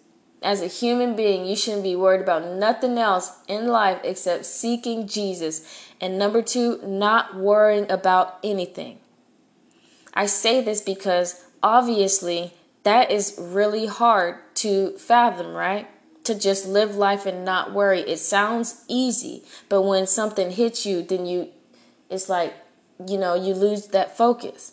[0.45, 5.09] as a human being, you shouldn't be worried about nothing else in life except seeking
[5.09, 5.89] Jesus.
[6.01, 8.99] And number two, not worrying about anything.
[10.13, 12.53] I say this because obviously
[12.83, 15.89] that is really hard to fathom, right?
[16.25, 18.01] To just live life and not worry.
[18.01, 21.49] It sounds easy, but when something hits you, then you,
[22.11, 22.55] it's like,
[23.07, 24.73] you know, you lose that focus.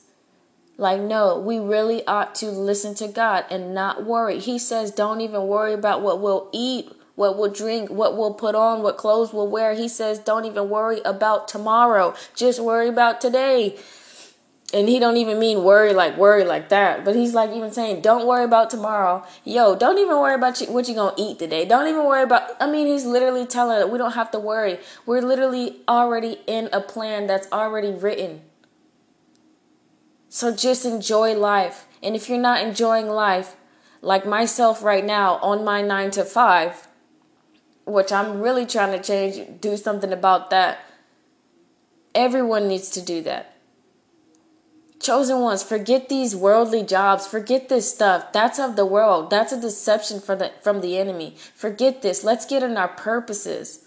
[0.82, 4.40] Like, no, we really ought to listen to God and not worry.
[4.40, 8.56] He says, don't even worry about what we'll eat, what we'll drink, what we'll put
[8.56, 9.76] on, what clothes we'll wear.
[9.76, 12.16] He says, don't even worry about tomorrow.
[12.36, 13.78] Just worry about today.
[14.74, 18.00] And he don't even mean worry like worry like that, but he's like even saying,
[18.00, 21.66] "Don't worry about tomorrow." Yo, don't even worry about what you're gonna eat today.
[21.66, 22.52] Don't even worry about.
[22.58, 24.80] I mean, he's literally telling that we don't have to worry.
[25.06, 28.44] We're literally already in a plan that's already written.
[30.34, 31.88] So just enjoy life.
[32.02, 33.58] And if you're not enjoying life,
[34.02, 36.88] like myself right now on my nine to five,
[37.86, 40.80] which I'm really trying to change, do something about that.
[42.16, 43.58] Everyone needs to do that.
[45.02, 47.28] Chosen ones, forget these worldly jobs.
[47.28, 48.32] Forget this stuff.
[48.32, 49.32] That's of the world.
[49.32, 51.36] That's a deception for the, from the enemy.
[51.54, 52.24] Forget this.
[52.24, 53.84] Let's get in our purposes.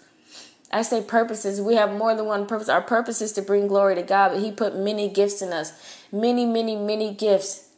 [0.71, 1.61] I say purposes.
[1.61, 2.67] We have more than one purpose.
[2.67, 5.71] Our purpose is to bring glory to God, but He put many gifts in us.
[6.15, 7.71] Many, many, many gifts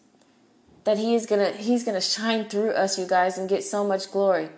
[0.83, 4.11] that He is gonna He's gonna shine through us, you guys, and get so much
[4.11, 4.49] glory.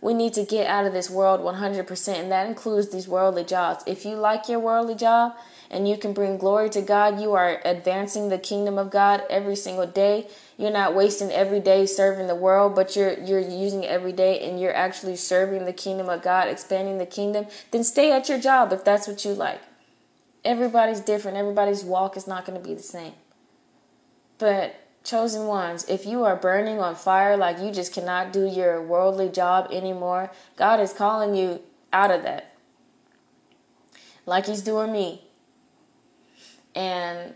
[0.00, 3.84] We need to get out of this world 100%, and that includes these worldly jobs.
[3.86, 5.36] If you like your worldly job
[5.70, 9.54] and you can bring glory to God, you are advancing the kingdom of God every
[9.54, 10.26] single day.
[10.56, 14.58] You're not wasting every day serving the world, but you're you're using every day and
[14.58, 17.46] you're actually serving the kingdom of God, expanding the kingdom.
[17.70, 19.60] Then stay at your job if that's what you like.
[20.44, 21.36] Everybody's different.
[21.36, 23.12] Everybody's walk is not going to be the same.
[24.38, 24.74] But
[25.04, 29.28] chosen ones, if you are burning on fire like you just cannot do your worldly
[29.28, 31.60] job anymore, God is calling you
[31.92, 32.54] out of that.
[34.26, 35.24] Like He's doing me.
[36.74, 37.34] And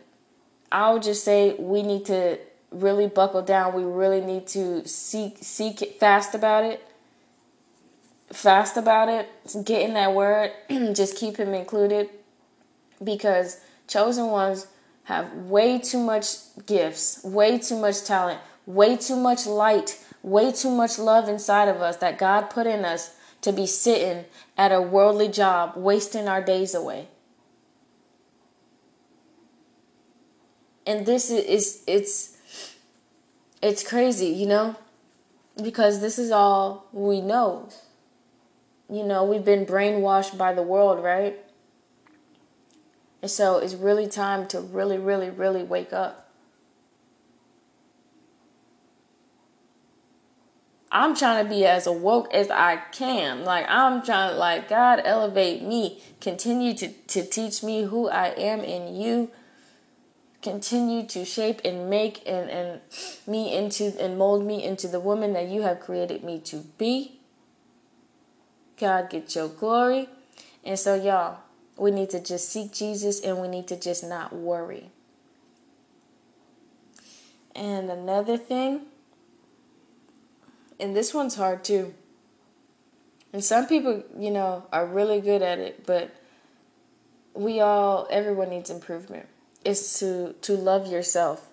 [0.71, 2.39] I'll just say we need to
[2.71, 3.75] really buckle down.
[3.75, 6.87] We really need to seek seek it fast about it.
[8.33, 9.29] Fast about it.
[9.65, 10.53] Get in that word.
[10.71, 12.09] just keep him included.
[13.03, 14.67] Because chosen ones
[15.05, 16.27] have way too much
[16.67, 21.83] gifts, way too much talent, way too much light, way too much love inside of
[21.83, 24.25] us that God put in us to be sitting
[24.57, 27.09] at a worldly job, wasting our days away.
[30.87, 32.37] And this is it's
[33.61, 34.77] it's crazy, you know?
[35.63, 37.69] Because this is all we know.
[38.91, 41.39] You know, we've been brainwashed by the world, right?
[43.23, 46.23] And so it's really time to really, really, really wake up.
[50.91, 53.45] I'm trying to be as awoke as I can.
[53.45, 56.03] Like I'm trying to like God elevate me.
[56.21, 59.31] Continue to, to teach me who I am in you.
[60.43, 62.81] Continue to shape and make and, and
[63.27, 67.21] me into and mold me into the woman that you have created me to be.
[68.77, 70.09] God get your glory.
[70.63, 71.39] And so y'all,
[71.77, 74.91] we need to just seek Jesus and we need to just not worry.
[77.55, 78.83] And another thing,
[80.81, 81.95] and this one's hard too.
[83.33, 86.15] And some people, you know, are really good at it, but
[87.35, 89.27] we all everyone needs improvement.
[89.65, 91.49] Is to to love yourself.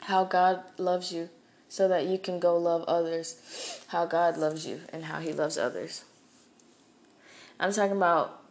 [0.00, 1.30] How God loves you
[1.68, 3.80] so that you can go love others.
[3.88, 6.04] How God loves you and how he loves others.
[7.58, 8.44] I'm talking about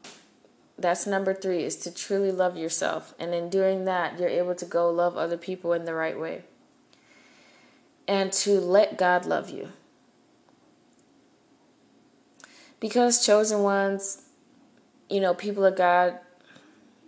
[0.77, 3.13] that's number three is to truly love yourself.
[3.19, 6.43] And in doing that, you're able to go love other people in the right way.
[8.07, 9.69] And to let God love you.
[12.79, 14.23] Because chosen ones,
[15.09, 16.19] you know, people of God,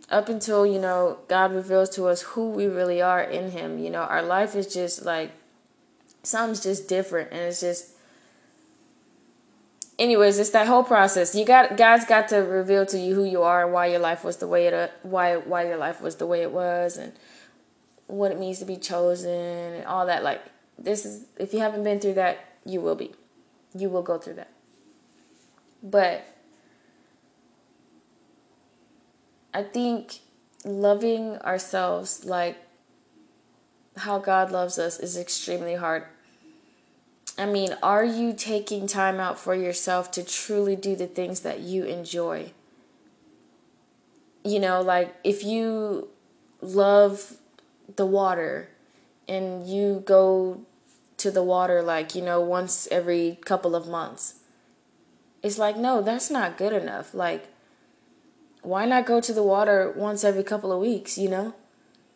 [0.10, 3.90] up until, you know, God reveals to us who we really are in Him, you
[3.90, 5.32] know, our life is just like,
[6.24, 7.32] something's just different.
[7.32, 7.95] And it's just,
[9.98, 11.36] anyways, it's that whole process.
[11.36, 14.24] You got God's got to reveal to you who you are and why your life
[14.24, 17.14] was the way it uh, why why your life was the way it was and
[18.08, 20.24] what it means to be chosen and all that.
[20.24, 20.42] Like
[20.78, 23.14] this is if you haven't been through that, you will be.
[23.78, 24.52] You will go through that.
[25.84, 26.26] But
[29.54, 30.20] I think
[30.64, 32.58] loving ourselves like
[33.98, 36.04] how God loves us is extremely hard
[37.38, 41.60] I mean, are you taking time out for yourself to truly do the things that
[41.60, 42.52] you enjoy?
[44.44, 46.10] You know, like if you
[46.62, 47.38] love
[47.96, 48.70] the water
[49.28, 50.62] and you go
[51.18, 54.36] to the water like, you know, once every couple of months.
[55.42, 57.14] It's like, no, that's not good enough.
[57.14, 57.48] Like,
[58.62, 61.54] why not go to the water once every couple of weeks, you know?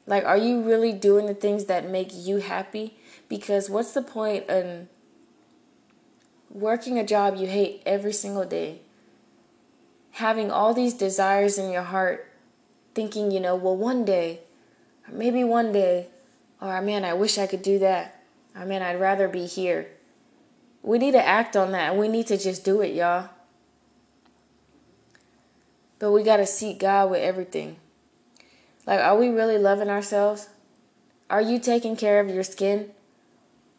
[0.08, 2.98] Like, are you really doing the things that make you happy?
[3.28, 4.90] Because what's the point in
[6.52, 8.82] working a job you hate every single day?
[10.12, 12.32] Having all these desires in your heart,
[12.94, 14.42] thinking, you know, well, one day,
[15.08, 16.08] or maybe one day,
[16.62, 18.24] or man, I wish I could do that.
[18.56, 19.88] Or man, I'd rather be here.
[20.82, 21.96] We need to act on that.
[21.96, 23.30] We need to just do it, y'all.
[26.00, 27.78] But we got to seek God with everything.
[28.88, 30.50] Like, are we really loving ourselves?
[31.30, 32.92] Are you taking care of your skin?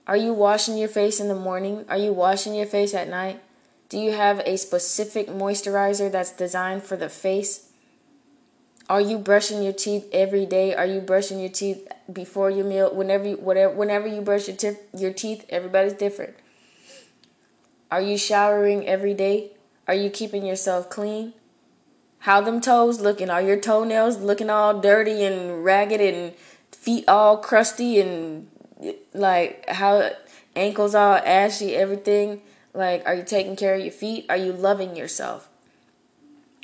[0.07, 1.85] Are you washing your face in the morning?
[1.89, 3.43] Are you washing your face at night?
[3.89, 7.71] Do you have a specific moisturizer that's designed for the face?
[8.89, 10.75] Are you brushing your teeth every day?
[10.75, 12.93] Are you brushing your teeth before your meal?
[12.93, 16.35] Whenever you, whatever, whenever you brush your, tif- your teeth, everybody's different.
[17.91, 19.53] Are you showering every day?
[19.87, 21.35] Are you keeping yourself clean?
[22.19, 23.31] How them toes looking?
[23.31, 26.35] Are your toenails looking all dirty and ragged and
[26.73, 28.50] feet all crusty and
[29.15, 30.11] like how
[30.57, 32.43] ankles all ashy, everything?
[32.73, 34.27] Like, are you taking care of your feet?
[34.29, 35.49] Are you loving yourself?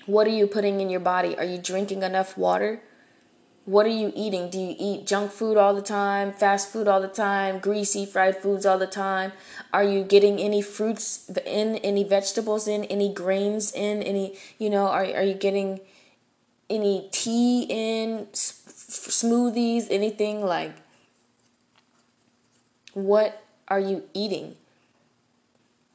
[0.07, 1.37] What are you putting in your body?
[1.37, 2.81] Are you drinking enough water?
[3.64, 4.48] What are you eating?
[4.48, 8.37] Do you eat junk food all the time, fast food all the time, greasy fried
[8.37, 9.33] foods all the time?
[9.72, 14.87] Are you getting any fruits in, any vegetables in, any grains in, any, you know,
[14.87, 15.81] are, are you getting
[16.70, 20.72] any tea in, smoothies, anything like
[22.96, 24.56] what are you eating?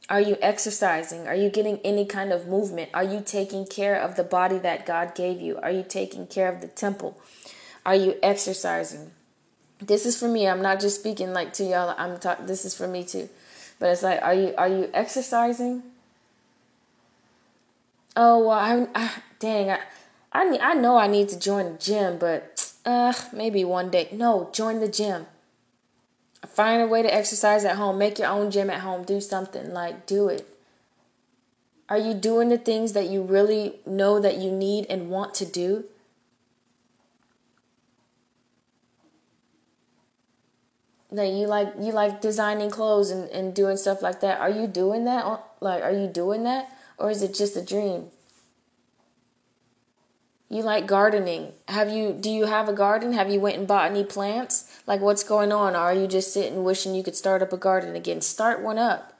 [0.07, 1.27] Are you exercising?
[1.27, 2.91] Are you getting any kind of movement?
[2.93, 5.57] Are you taking care of the body that God gave you?
[5.63, 7.19] Are you taking care of the temple?
[7.87, 9.09] Are you exercising?
[9.79, 10.47] This is for me.
[10.47, 11.95] I'm not just speaking like to y'all.
[11.97, 12.45] I'm talking.
[12.45, 13.29] This is for me too.
[13.79, 15.81] But it's like, are you are you exercising?
[18.15, 19.79] Oh well, I, I dang, I,
[20.31, 24.09] I I know I need to join the gym, but uh, maybe one day.
[24.11, 25.25] No, join the gym.
[26.47, 27.97] Find a way to exercise at home.
[27.97, 29.03] Make your own gym at home.
[29.03, 30.47] Do something like do it.
[31.87, 35.45] Are you doing the things that you really know that you need and want to
[35.45, 35.85] do?
[41.11, 44.65] that you like you like designing clothes and, and doing stuff like that are you
[44.65, 45.25] doing that
[45.59, 48.05] like are you doing that or is it just a dream
[50.49, 53.91] you like gardening have you do you have a garden have you went and bought
[53.91, 57.53] any plants like what's going on are you just sitting wishing you could start up
[57.53, 59.13] a garden again start one up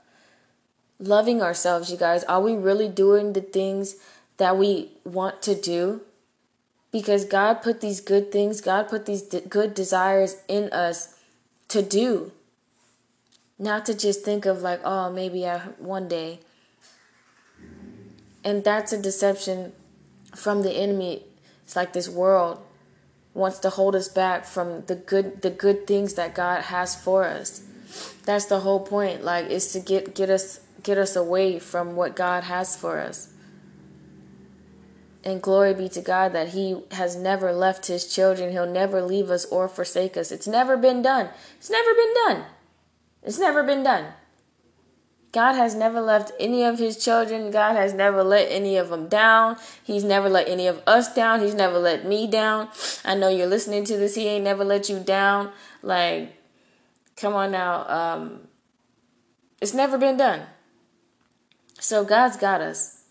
[1.00, 3.95] loving ourselves you guys are we really doing the things
[4.38, 6.02] that we want to do
[6.91, 11.15] because god put these good things god put these good desires in us
[11.71, 12.32] to do.
[13.58, 16.39] Not to just think of like, oh, maybe I one day.
[18.43, 19.71] And that's a deception
[20.36, 21.24] from the enemy.
[21.63, 22.60] It's like this world
[23.33, 27.23] wants to hold us back from the good the good things that God has for
[27.23, 27.63] us.
[28.25, 29.23] That's the whole point.
[29.23, 33.29] Like is to get get us get us away from what God has for us.
[35.23, 38.51] And glory be to God that He has never left His children.
[38.51, 40.31] He'll never leave us or forsake us.
[40.31, 41.29] It's never been done.
[41.57, 42.45] It's never been done.
[43.23, 44.13] It's never been done.
[45.31, 47.51] God has never left any of His children.
[47.51, 49.57] God has never let any of them down.
[49.83, 51.39] He's never let any of us down.
[51.39, 52.67] He's never let me down.
[53.05, 54.15] I know you're listening to this.
[54.15, 55.51] He ain't never let you down.
[55.81, 56.35] Like,
[57.15, 57.87] come on now.
[57.87, 58.47] Um,
[59.61, 60.41] it's never been done.
[61.79, 63.03] So God's got us.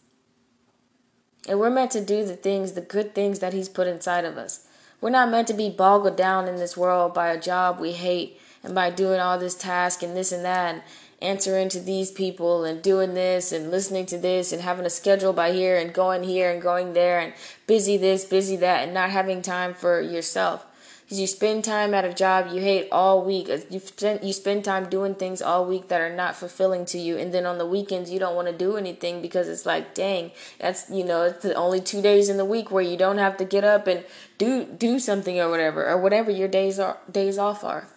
[1.48, 4.36] And we're meant to do the things, the good things that He's put inside of
[4.36, 4.66] us.
[5.00, 8.38] We're not meant to be boggled down in this world by a job we hate
[8.62, 10.82] and by doing all this task and this and that and
[11.22, 15.32] answering to these people and doing this and listening to this and having a schedule
[15.32, 17.32] by here and going here and going there and
[17.66, 20.64] busy this, busy that, and not having time for yourself
[21.10, 23.48] because you spend time at a job you hate all week.
[23.68, 27.18] You spend you spend time doing things all week that are not fulfilling to you,
[27.18, 30.30] and then on the weekends you don't want to do anything because it's like, dang,
[30.60, 33.36] that's you know, it's the only two days in the week where you don't have
[33.38, 34.04] to get up and
[34.38, 37.88] do do something or whatever or whatever your days are days off are.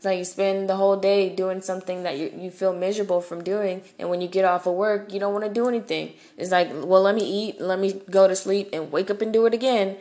[0.00, 3.44] It's like you spend the whole day doing something that you, you feel miserable from
[3.44, 6.14] doing, and when you get off of work, you don't want to do anything.
[6.38, 9.30] It's like, well, let me eat, let me go to sleep, and wake up and
[9.30, 9.98] do it again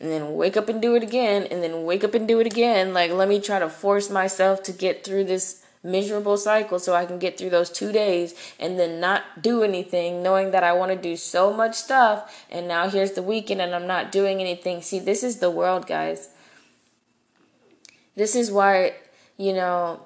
[0.00, 2.46] and then wake up and do it again and then wake up and do it
[2.46, 2.94] again.
[2.94, 7.04] Like let me try to force myself to get through this miserable cycle so I
[7.04, 10.92] can get through those 2 days and then not do anything knowing that I want
[10.92, 14.80] to do so much stuff and now here's the weekend and I'm not doing anything.
[14.80, 16.30] See this is the world guys.
[18.16, 18.94] This is why
[19.36, 20.00] you know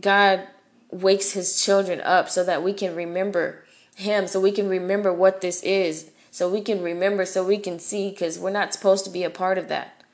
[0.00, 0.46] God
[0.90, 5.40] wakes his children up so that we can remember him so we can remember what
[5.40, 9.10] this is so we can remember, so we can see, because we're not supposed to
[9.10, 10.04] be a part of that.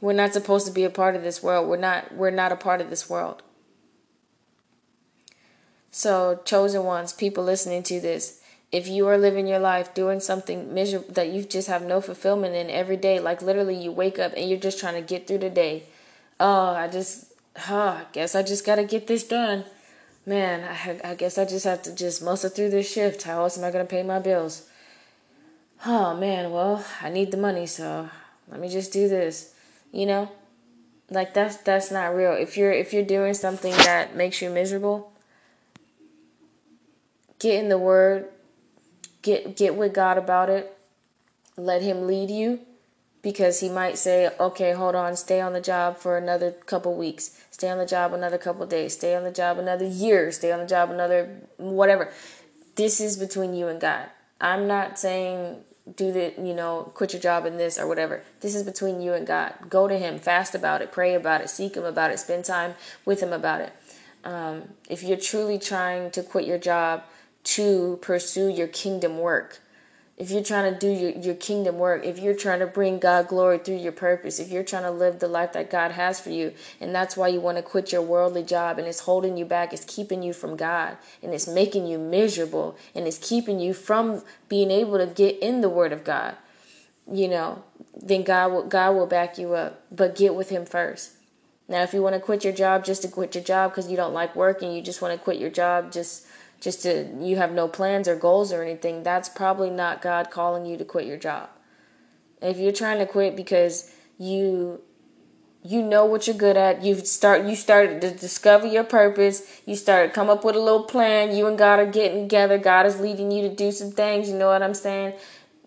[0.00, 1.68] We're not supposed to be a part of this world.
[1.68, 3.42] We're not we're not a part of this world.
[5.90, 10.74] So, chosen ones, people listening to this, if you are living your life doing something
[10.74, 14.32] miserable that you just have no fulfillment in every day, like literally you wake up
[14.36, 15.84] and you're just trying to get through the day.
[16.38, 19.64] Oh, I just, huh, I guess I just got to get this done.
[20.24, 23.22] Man, I, I guess I just have to just muscle through this shift.
[23.22, 24.68] How else am I to pay my bills?
[25.84, 28.10] Oh, man, well, I need the money, so
[28.48, 29.54] let me just do this.
[29.92, 30.30] You know?
[31.10, 32.32] Like that's that's not real.
[32.32, 35.12] If you're if you're doing something that makes you miserable,
[37.38, 38.28] get in the word,
[39.22, 40.76] get get with God about it.
[41.56, 42.60] Let him lead you
[43.22, 47.38] because he might say, "Okay, hold on, stay on the job for another couple weeks.
[47.50, 48.94] Stay on the job another couple days.
[48.94, 50.30] Stay on the job another year.
[50.30, 52.10] Stay on the job another whatever."
[52.76, 54.06] This is between you and God.
[54.40, 55.64] I'm not saying
[55.96, 59.12] do the you know quit your job in this or whatever this is between you
[59.12, 62.18] and god go to him fast about it pray about it seek him about it
[62.18, 63.72] spend time with him about it
[64.26, 67.04] um, if you're truly trying to quit your job
[67.44, 69.60] to pursue your kingdom work.
[70.16, 73.28] If you're trying to do your, your kingdom work, if you're trying to bring God
[73.28, 76.30] glory through your purpose, if you're trying to live the life that God has for
[76.30, 79.44] you, and that's why you want to quit your worldly job and it's holding you
[79.44, 83.74] back, it's keeping you from God, and it's making you miserable, and it's keeping you
[83.74, 86.34] from being able to get in the Word of God,
[87.12, 87.62] you know,
[87.94, 89.82] then God will God will back you up.
[89.92, 91.12] But get with Him first.
[91.68, 93.96] Now, if you want to quit your job just to quit your job because you
[93.96, 96.25] don't like working, you just want to quit your job just
[96.60, 100.66] just to you have no plans or goals or anything, that's probably not God calling
[100.66, 101.48] you to quit your job.
[102.40, 104.80] If you're trying to quit because you
[105.62, 109.76] you know what you're good at, you start you started to discover your purpose, you
[109.76, 113.00] started come up with a little plan, you and God are getting together, God is
[113.00, 115.14] leading you to do some things, you know what I'm saying?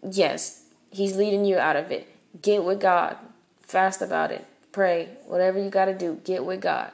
[0.09, 2.07] Yes, he's leading you out of it.
[2.41, 3.17] Get with God.
[3.61, 4.45] Fast about it.
[4.71, 5.09] Pray.
[5.25, 6.91] Whatever you got to do, get with God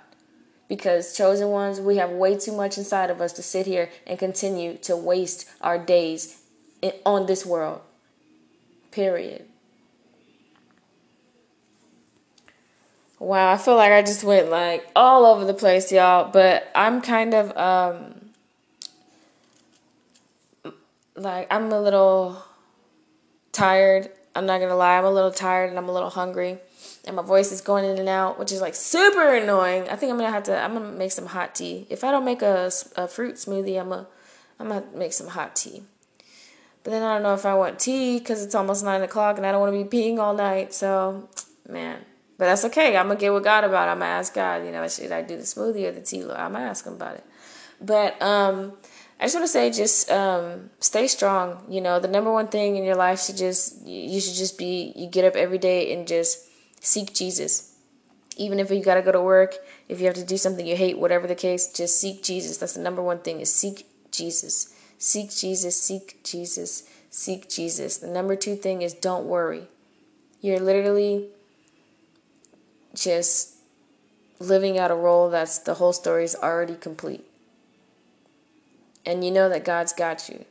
[0.68, 4.18] because chosen ones we have way too much inside of us to sit here and
[4.18, 6.42] continue to waste our days
[6.82, 7.82] in, on this world.
[8.92, 9.46] Period.
[13.20, 17.02] Wow i feel like i just went like all over the place y'all but i'm
[17.02, 18.14] kind of um
[21.16, 22.44] like i'm a little
[23.54, 24.12] tired.
[24.36, 26.60] I'm not gonna lie i'm a little tired and i'm a little hungry
[27.06, 29.90] and my voice is going in and out, which is like super annoying.
[29.90, 30.58] I think I'm gonna have to.
[30.58, 31.88] I'm gonna make some hot tea.
[31.90, 34.08] If I don't make a, a fruit smoothie, I'm gonna
[34.60, 35.84] I'm gonna make some hot tea.
[36.84, 39.46] But then I don't know if I want tea because it's almost nine o'clock and
[39.46, 40.72] I don't want to be peeing all night.
[40.74, 41.28] So,
[41.68, 42.00] man,
[42.38, 42.96] but that's okay.
[42.96, 43.88] I'm gonna get with God about.
[43.88, 43.92] it.
[43.92, 44.66] I'm gonna ask God.
[44.66, 46.22] You know, should I do the smoothie or the tea?
[46.22, 47.24] I'm gonna ask Him about it.
[47.82, 48.74] But um,
[49.20, 51.64] I just want to say, just um, stay strong.
[51.70, 54.94] You know, the number one thing in your life should just you should just be
[54.96, 56.48] you get up every day and just
[56.86, 57.74] seek Jesus.
[58.38, 59.56] Even if you got to go to work,
[59.88, 62.58] if you have to do something you hate, whatever the case, just seek Jesus.
[62.58, 64.74] That's the number one thing is seek Jesus.
[64.98, 67.98] Seek Jesus, seek Jesus, seek Jesus.
[67.98, 69.68] The number two thing is don't worry.
[70.42, 71.28] You're literally
[72.94, 73.56] just
[74.40, 77.26] living out a role that's the whole story is already complete.
[79.06, 80.46] And you know that God's got you.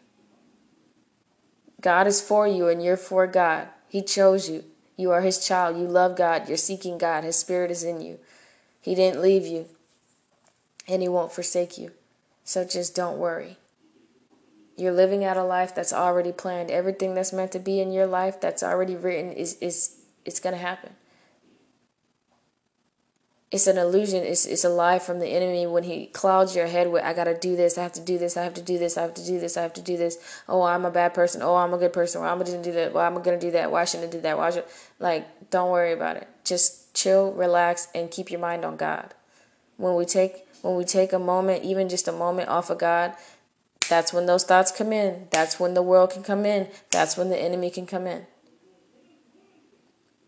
[1.81, 3.69] God is for you and you're for God.
[3.89, 4.65] He chose you.
[4.97, 5.77] You are his child.
[5.77, 6.49] You love God.
[6.49, 7.25] You're seeking God.
[7.25, 8.19] His spirit is in you.
[8.81, 9.67] He didn't leave you,
[10.87, 11.93] and he won't forsake you.
[12.45, 13.57] So just don't worry.
[14.77, 16.71] You're living out a life that's already planned.
[16.71, 20.55] Everything that's meant to be in your life that's already written is is it's going
[20.55, 20.91] to happen
[23.55, 24.25] it's an illusion.
[24.25, 27.39] It's it's a lie from the enemy when he clouds your head with I gotta
[27.39, 29.25] do this, I have to do this, I have to do this, I have to
[29.25, 30.19] do this, I have to do this.
[30.49, 31.41] Oh, I'm a bad person.
[31.41, 32.21] Oh, I'm a good person.
[32.21, 32.93] Well, I'm gonna do that.
[32.93, 33.71] Well, I'm gonna do that.
[33.71, 34.37] Why shouldn't I do that?
[34.37, 34.65] Why should
[34.99, 36.29] like don't worry about it.
[36.45, 39.15] Just chill, relax, and keep your mind on God.
[39.77, 43.15] When we take when we take a moment, even just a moment off of God,
[43.89, 45.29] that's when those thoughts come in.
[45.31, 46.69] That's when the world can come in.
[46.91, 48.27] That's when the enemy can come in.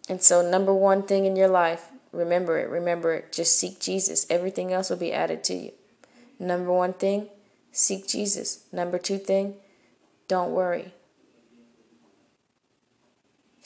[0.08, 2.70] And so, number one thing in your life Remember it.
[2.70, 3.30] Remember it.
[3.30, 4.26] Just seek Jesus.
[4.30, 5.72] Everything else will be added to you.
[6.38, 7.28] Number one thing,
[7.72, 8.64] seek Jesus.
[8.72, 9.56] Number two thing,
[10.26, 10.94] don't worry.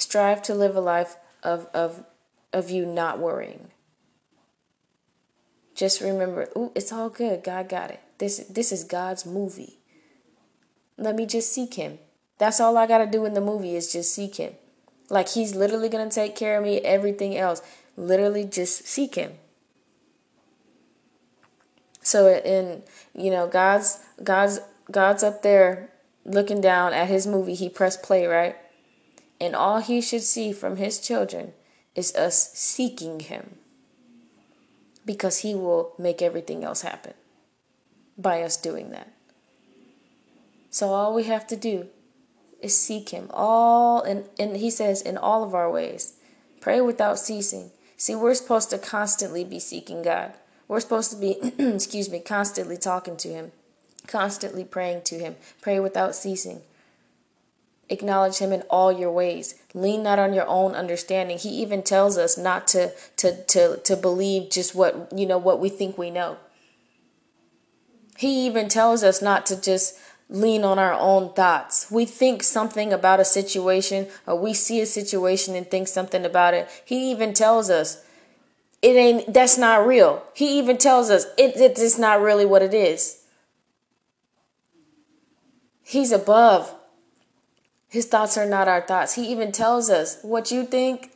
[0.00, 2.04] Strive to live a life of, of,
[2.52, 3.68] of you not worrying.
[5.74, 7.44] Just remember, ooh, it's all good.
[7.44, 8.00] God got it.
[8.18, 9.78] This this is God's movie.
[10.98, 11.98] Let me just seek him.
[12.38, 14.54] That's all I got to do in the movie is just seek him.
[15.08, 17.62] Like he's literally going to take care of me everything else
[17.96, 19.32] literally just seek him
[22.02, 22.82] so in
[23.14, 25.90] you know god's god's god's up there
[26.24, 28.56] looking down at his movie he pressed play right
[29.40, 31.52] and all he should see from his children
[31.94, 33.56] is us seeking Him
[35.04, 37.14] because He will make everything else happen
[38.16, 39.12] by us doing that.
[40.70, 41.88] So all we have to do
[42.60, 46.14] is seek Him all, and, and He says, in all of our ways.
[46.60, 47.70] Pray without ceasing.
[47.96, 50.34] See, we're supposed to constantly be seeking God.
[50.68, 53.52] We're supposed to be, excuse me, constantly talking to Him,
[54.06, 55.36] constantly praying to Him.
[55.60, 56.62] Pray without ceasing.
[57.90, 59.56] Acknowledge Him in all your ways.
[59.74, 61.38] Lean not on your own understanding.
[61.38, 65.60] He even tells us not to to to to believe just what you know what
[65.60, 66.38] we think we know.
[68.16, 71.90] He even tells us not to just lean on our own thoughts.
[71.90, 76.54] We think something about a situation or we see a situation and think something about
[76.54, 76.68] it.
[76.84, 78.04] He even tells us
[78.82, 80.22] it ain't that's not real.
[80.34, 83.22] He even tells us it, it's not really what it is.
[85.82, 86.72] He's above.
[87.90, 89.16] His thoughts are not our thoughts.
[89.16, 91.10] He even tells us what you think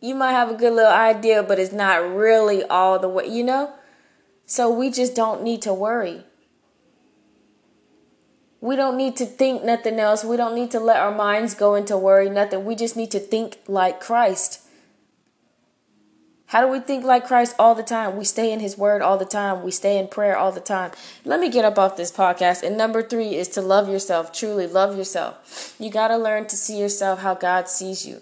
[0.00, 3.44] you might have a good little idea, but it's not really all the way, you
[3.44, 3.72] know?
[4.46, 6.24] So we just don't need to worry.
[8.60, 10.24] We don't need to think nothing else.
[10.24, 12.64] We don't need to let our minds go into worry, nothing.
[12.64, 14.65] We just need to think like Christ.
[16.46, 18.16] How do we think like Christ all the time?
[18.16, 19.64] We stay in His Word all the time.
[19.64, 20.92] We stay in prayer all the time.
[21.24, 22.62] Let me get up off this podcast.
[22.62, 24.32] And number three is to love yourself.
[24.32, 25.74] Truly love yourself.
[25.80, 28.20] You got to learn to see yourself how God sees you.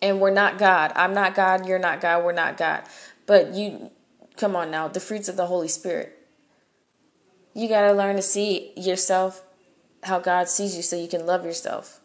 [0.00, 0.92] And we're not God.
[0.94, 1.66] I'm not God.
[1.66, 2.24] You're not God.
[2.24, 2.84] We're not God.
[3.26, 3.90] But you,
[4.36, 6.16] come on now, the fruits of the Holy Spirit.
[7.52, 9.42] You got to learn to see yourself
[10.04, 12.00] how God sees you so you can love yourself.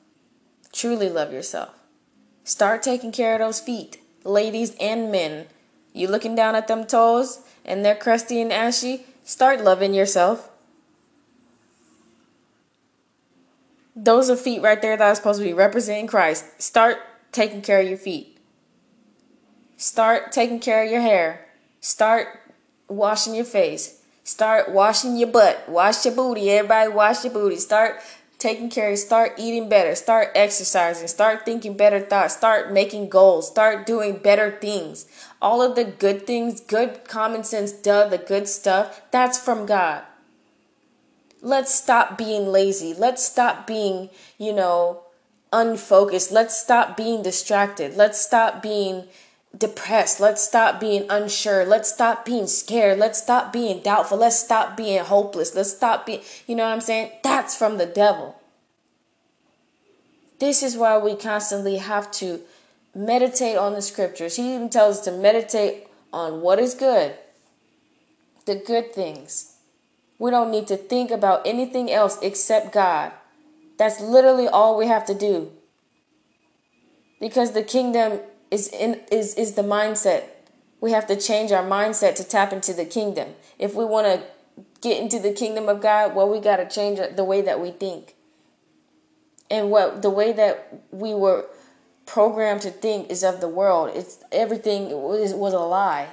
[0.71, 1.75] Truly love yourself.
[2.43, 5.47] Start taking care of those feet, ladies and men.
[5.93, 9.05] You looking down at them toes and they're crusty and ashy?
[9.23, 10.49] Start loving yourself.
[13.95, 16.61] Those are feet right there that are supposed to be representing Christ.
[16.61, 16.97] Start
[17.31, 18.37] taking care of your feet.
[19.77, 21.47] Start taking care of your hair.
[21.81, 22.27] Start
[22.87, 24.01] washing your face.
[24.23, 25.67] Start washing your butt.
[25.67, 26.49] Wash your booty.
[26.51, 27.55] Everybody wash your booty.
[27.55, 27.99] Start
[28.39, 28.95] taking care.
[28.95, 29.93] Start eating better.
[29.93, 31.07] Start exercising.
[31.07, 32.35] Start thinking better thoughts.
[32.35, 33.47] Start making goals.
[33.47, 35.05] Start doing better things.
[35.41, 40.03] All of the good things, good common sense, duh, the good stuff, that's from God.
[41.41, 42.93] Let's stop being lazy.
[42.93, 45.03] Let's stop being, you know,
[45.53, 46.31] unfocused.
[46.31, 47.95] Let's stop being distracted.
[47.95, 49.07] Let's stop being
[49.57, 50.19] depressed.
[50.19, 51.65] Let's stop being unsure.
[51.65, 52.99] Let's stop being scared.
[52.99, 54.17] Let's stop being doubtful.
[54.17, 55.55] Let's stop being hopeless.
[55.55, 57.11] Let's stop being, you know what I'm saying?
[57.23, 58.35] That's from the devil.
[60.39, 62.41] This is why we constantly have to
[62.95, 64.35] meditate on the scriptures.
[64.37, 67.15] He even tells us to meditate on what is good,
[68.45, 69.55] the good things.
[70.17, 73.11] We don't need to think about anything else except God.
[73.77, 75.51] That's literally all we have to do.
[77.19, 78.19] Because the kingdom
[78.51, 80.23] is in is is the mindset.
[80.81, 83.29] We have to change our mindset to tap into the kingdom.
[83.57, 84.23] If we want to
[84.81, 87.71] get into the kingdom of God, well, we got to change the way that we
[87.71, 88.15] think.
[89.51, 91.47] And what the way that we were
[92.05, 93.91] programmed to think is of the world.
[93.93, 96.07] It's everything was was a lie.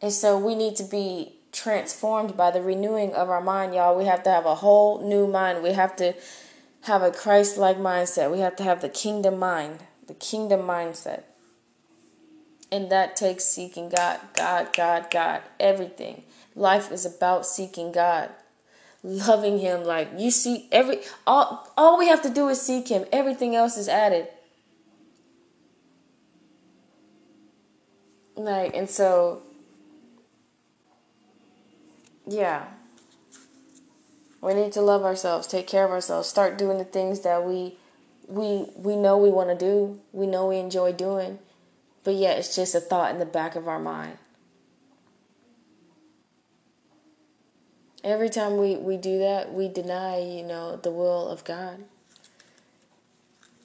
[0.00, 3.96] And so we need to be transformed by the renewing of our mind, y'all.
[3.96, 5.62] We have to have a whole new mind.
[5.62, 6.14] We have to
[6.84, 8.30] have a Christ like mindset.
[8.30, 11.22] We have to have the kingdom mind, the kingdom mindset.
[12.70, 16.24] And that takes seeking God, God, God, God, everything.
[16.54, 18.30] Life is about seeking God,
[19.02, 19.84] loving Him.
[19.84, 23.06] Like you see, every all all we have to do is seek Him.
[23.12, 24.28] Everything else is added.
[28.36, 29.42] Like and so,
[32.26, 32.66] yeah.
[34.44, 37.78] We need to love ourselves, take care of ourselves, start doing the things that we
[38.28, 41.38] we we know we want to do, we know we enjoy doing,
[42.04, 44.18] but yet it's just a thought in the back of our mind.
[48.04, 51.82] Every time we, we do that, we deny, you know, the will of God.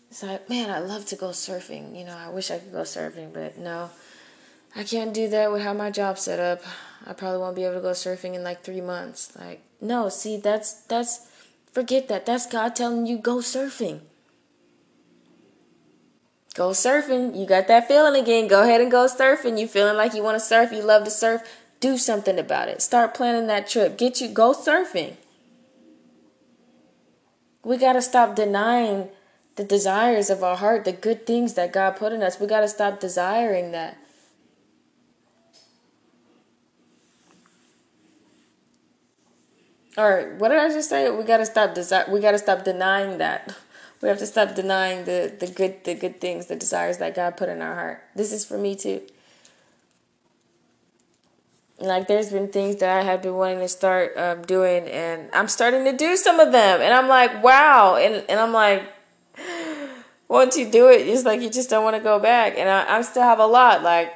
[0.10, 1.98] It's like, man, I love to go surfing.
[1.98, 3.90] You know, I wish I could go surfing, but no,
[4.78, 6.62] I can't do that with how my job's set up.
[7.06, 9.36] I probably won't be able to go surfing in like three months.
[9.38, 11.28] Like, no, see, that's that's
[11.72, 12.26] forget that.
[12.26, 14.02] That's God telling you go surfing.
[16.56, 17.40] Go surfing.
[17.40, 18.48] You got that feeling again.
[18.48, 19.60] Go ahead and go surfing.
[19.60, 21.42] You feeling like you want to surf, you love to surf,
[21.80, 22.82] do something about it.
[22.82, 23.98] Start planning that trip.
[23.98, 25.14] Get you go surfing.
[27.64, 29.10] We got to stop denying
[29.56, 32.40] the desires of our heart, the good things that God put in us.
[32.40, 33.98] We got to stop desiring that.
[39.98, 41.10] All right, what did I just say?
[41.10, 43.56] We gotta stop desi- We gotta stop denying that.
[44.02, 47.36] We have to stop denying the, the good the good things, the desires that God
[47.36, 48.04] put in our heart.
[48.16, 49.02] This is for me too.
[51.80, 55.48] Like there's been things that I have been wanting to start um, doing, and I'm
[55.48, 58.84] starting to do some of them, and I'm like, wow, and and I'm like,
[60.28, 62.98] once you do it, it's like you just don't want to go back, and I,
[62.98, 63.82] I still have a lot.
[63.82, 64.14] Like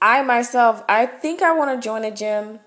[0.00, 2.60] I myself, I think I want to join a gym,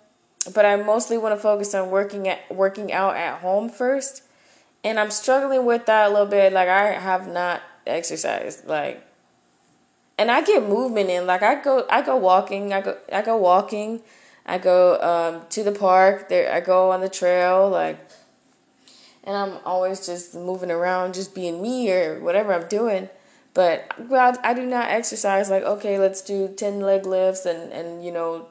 [0.54, 4.24] but I mostly want to focus on working at working out at home first,
[4.84, 6.54] and I'm struggling with that a little bit.
[6.54, 9.08] Like I have not exercised, like
[10.18, 11.28] and I get movement in.
[11.28, 12.74] Like I go, I go walking.
[12.74, 14.02] I go, I go walking.
[14.46, 16.30] I go um, to the park.
[16.30, 17.70] There, I go on the trail.
[17.70, 18.00] Like,
[19.24, 23.10] and I'm always just moving around, just being me or whatever I'm doing.
[23.54, 25.50] But well, I do not exercise.
[25.50, 28.48] Like, okay, let's do ten leg lifts and and you know,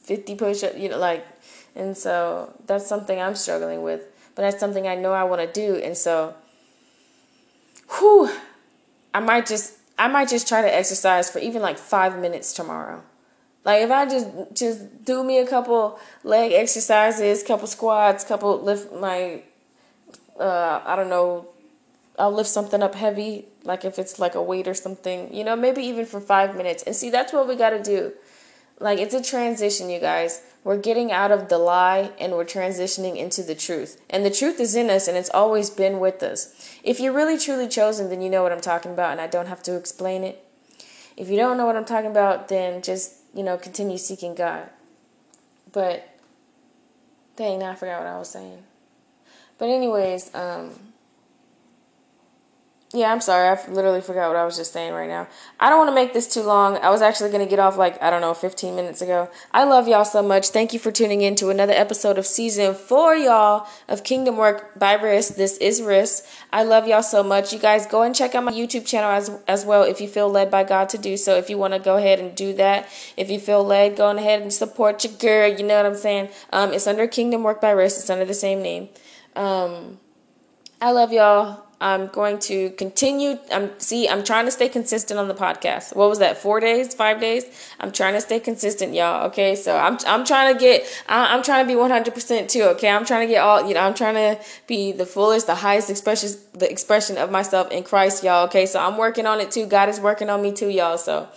[0.00, 0.78] fifty push up.
[0.78, 1.26] You know, like,
[1.74, 4.02] and so that's something I'm struggling with.
[4.34, 6.34] But that's something I know I want to do, and so,
[7.98, 8.30] whew,
[9.14, 13.02] I might just I might just try to exercise for even like five minutes tomorrow.
[13.64, 18.92] Like if I just just do me a couple leg exercises, couple squats, couple lift
[18.94, 19.42] my
[20.40, 21.48] uh I don't know,
[22.18, 25.56] I'll lift something up heavy, like if it's like a weight or something, you know,
[25.56, 26.82] maybe even for five minutes.
[26.82, 28.12] And see that's what we gotta do.
[28.80, 30.42] Like it's a transition, you guys.
[30.64, 34.00] We're getting out of the lie and we're transitioning into the truth.
[34.08, 36.78] And the truth is in us and it's always been with us.
[36.84, 39.48] If you're really truly chosen, then you know what I'm talking about and I don't
[39.48, 40.44] have to explain it.
[41.16, 44.68] If you don't know what I'm talking about, then just, you know, continue seeking God.
[45.72, 46.08] But
[47.36, 48.62] dang, now I forgot what I was saying.
[49.58, 50.91] But anyways, um
[52.94, 53.48] yeah, I'm sorry.
[53.48, 55.26] I literally forgot what I was just saying right now.
[55.58, 56.76] I don't want to make this too long.
[56.76, 59.30] I was actually going to get off like, I don't know, 15 minutes ago.
[59.50, 60.48] I love y'all so much.
[60.48, 64.78] Thank you for tuning in to another episode of season four, y'all, of Kingdom Work
[64.78, 65.36] by Riss.
[65.36, 66.26] This is Riss.
[66.52, 67.50] I love y'all so much.
[67.50, 70.28] You guys go and check out my YouTube channel as, as well if you feel
[70.28, 71.36] led by God to do so.
[71.36, 72.90] If you want to go ahead and do that.
[73.16, 75.48] If you feel led, go ahead and support your girl.
[75.48, 76.28] You know what I'm saying?
[76.52, 77.98] Um, it's under Kingdom Work by Riss.
[77.98, 78.90] It's under the same name.
[79.34, 79.98] Um,
[80.82, 81.64] I love y'all.
[81.82, 83.38] I'm going to continue.
[83.50, 84.08] I'm see.
[84.08, 85.96] I'm trying to stay consistent on the podcast.
[85.96, 86.38] What was that?
[86.38, 86.94] Four days?
[86.94, 87.44] Five days?
[87.80, 89.26] I'm trying to stay consistent, y'all.
[89.26, 90.86] Okay, so I'm I'm trying to get.
[91.08, 92.62] I'm trying to be 100 percent too.
[92.74, 93.66] Okay, I'm trying to get all.
[93.66, 97.72] You know, I'm trying to be the fullest, the highest expression, the expression of myself
[97.72, 98.44] in Christ, y'all.
[98.46, 99.66] Okay, so I'm working on it too.
[99.66, 100.98] God is working on me too, y'all.
[100.98, 101.28] So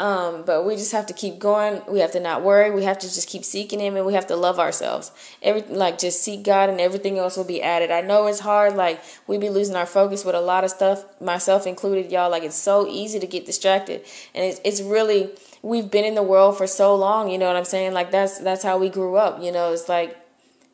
[0.00, 1.82] um, but we just have to keep going.
[1.88, 2.70] We have to not worry.
[2.70, 5.10] We have to just keep seeking Him, and we have to love ourselves.
[5.42, 7.90] Every like just seek God, and everything else will be added.
[7.90, 8.76] I know it's hard.
[8.76, 12.30] Like we be losing our focus with a lot of stuff, myself included, y'all.
[12.30, 15.30] Like it's so easy to get distracted, and it's it's really
[15.62, 17.28] we've been in the world for so long.
[17.30, 17.92] You know what I'm saying?
[17.92, 19.42] Like that's that's how we grew up.
[19.42, 20.16] You know, it's like,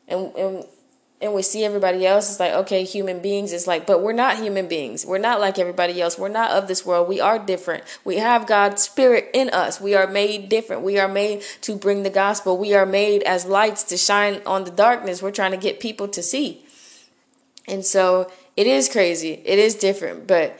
[0.07, 0.65] and and
[1.21, 4.37] and we see everybody else it's like okay human beings it's like but we're not
[4.37, 5.05] human beings.
[5.05, 6.17] We're not like everybody else.
[6.17, 7.07] We're not of this world.
[7.07, 7.83] We are different.
[8.03, 9.79] We have god's spirit in us.
[9.79, 10.81] We are made different.
[10.81, 12.57] We are made to bring the gospel.
[12.57, 15.21] We are made as lights to shine on the darkness.
[15.21, 16.65] We're trying to get people to see.
[17.67, 19.41] And so it is crazy.
[19.45, 20.59] It is different but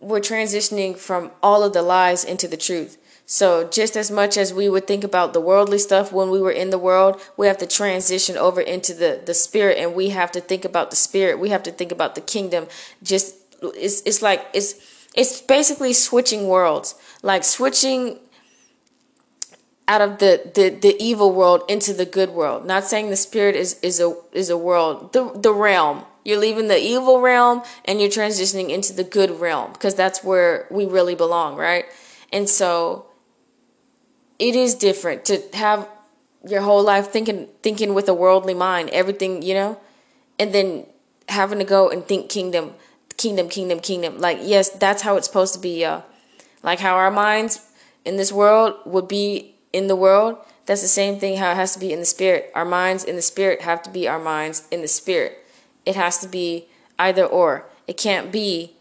[0.00, 4.52] we're transitioning from all of the lies into the truth so, just as much as
[4.52, 7.58] we would think about the worldly stuff when we were in the world, we have
[7.58, 11.38] to transition over into the, the spirit and we have to think about the spirit.
[11.38, 12.66] We have to think about the kingdom.
[13.02, 16.94] Just it's it's like it's it's basically switching worlds.
[17.22, 18.18] Like switching
[19.86, 22.64] out of the, the, the evil world into the good world.
[22.64, 25.12] Not saying the spirit is, is a is a world.
[25.12, 26.04] The the realm.
[26.24, 30.68] You're leaving the evil realm and you're transitioning into the good realm because that's where
[30.70, 31.84] we really belong, right?
[32.32, 33.06] And so
[34.42, 35.88] it is different to have
[36.44, 39.78] your whole life thinking thinking with a worldly mind, everything, you know,
[40.36, 40.84] and then
[41.28, 42.74] having to go and think kingdom,
[43.16, 44.18] kingdom, kingdom, kingdom.
[44.18, 46.02] Like, yes, that's how it's supposed to be, y'all.
[46.64, 47.70] Like how our minds
[48.04, 51.74] in this world would be in the world, that's the same thing how it has
[51.74, 52.50] to be in the spirit.
[52.52, 55.38] Our minds in the spirit have to be our minds in the spirit.
[55.86, 56.66] It has to be
[56.98, 57.66] either or.
[57.86, 58.74] It can't be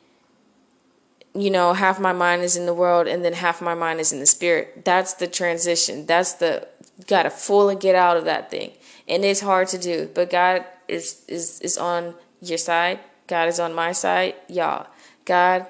[1.33, 4.11] you know, half my mind is in the world and then half my mind is
[4.11, 4.83] in the spirit.
[4.83, 6.05] That's the transition.
[6.05, 6.67] That's the
[7.07, 8.71] got to fully get out of that thing.
[9.07, 12.99] And it's hard to do, but God is is is on your side.
[13.27, 14.87] God is on my side, y'all.
[15.25, 15.67] God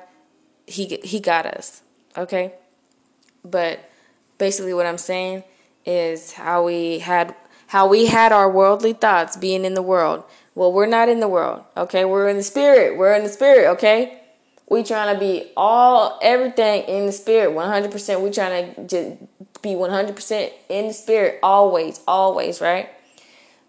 [0.66, 1.82] he he got us.
[2.18, 2.54] Okay?
[3.46, 3.90] But
[4.38, 5.44] basically what I'm saying
[5.86, 7.36] is how we had
[7.68, 10.24] how we had our worldly thoughts being in the world.
[10.56, 11.64] Well, we're not in the world.
[11.78, 12.04] Okay?
[12.04, 12.98] We're in the spirit.
[12.98, 14.21] We're in the spirit, okay?
[14.72, 18.22] We trying to be all everything in the spirit, 100%.
[18.22, 22.90] We trying to just be 100% in the spirit always, always, right?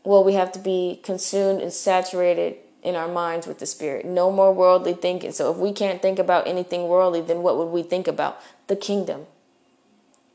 [0.04, 4.04] Well, we have to be consumed and saturated in our minds with the Spirit.
[4.04, 5.32] No more worldly thinking.
[5.32, 8.40] So if we can't think about anything worldly, then what would we think about?
[8.68, 9.26] The kingdom.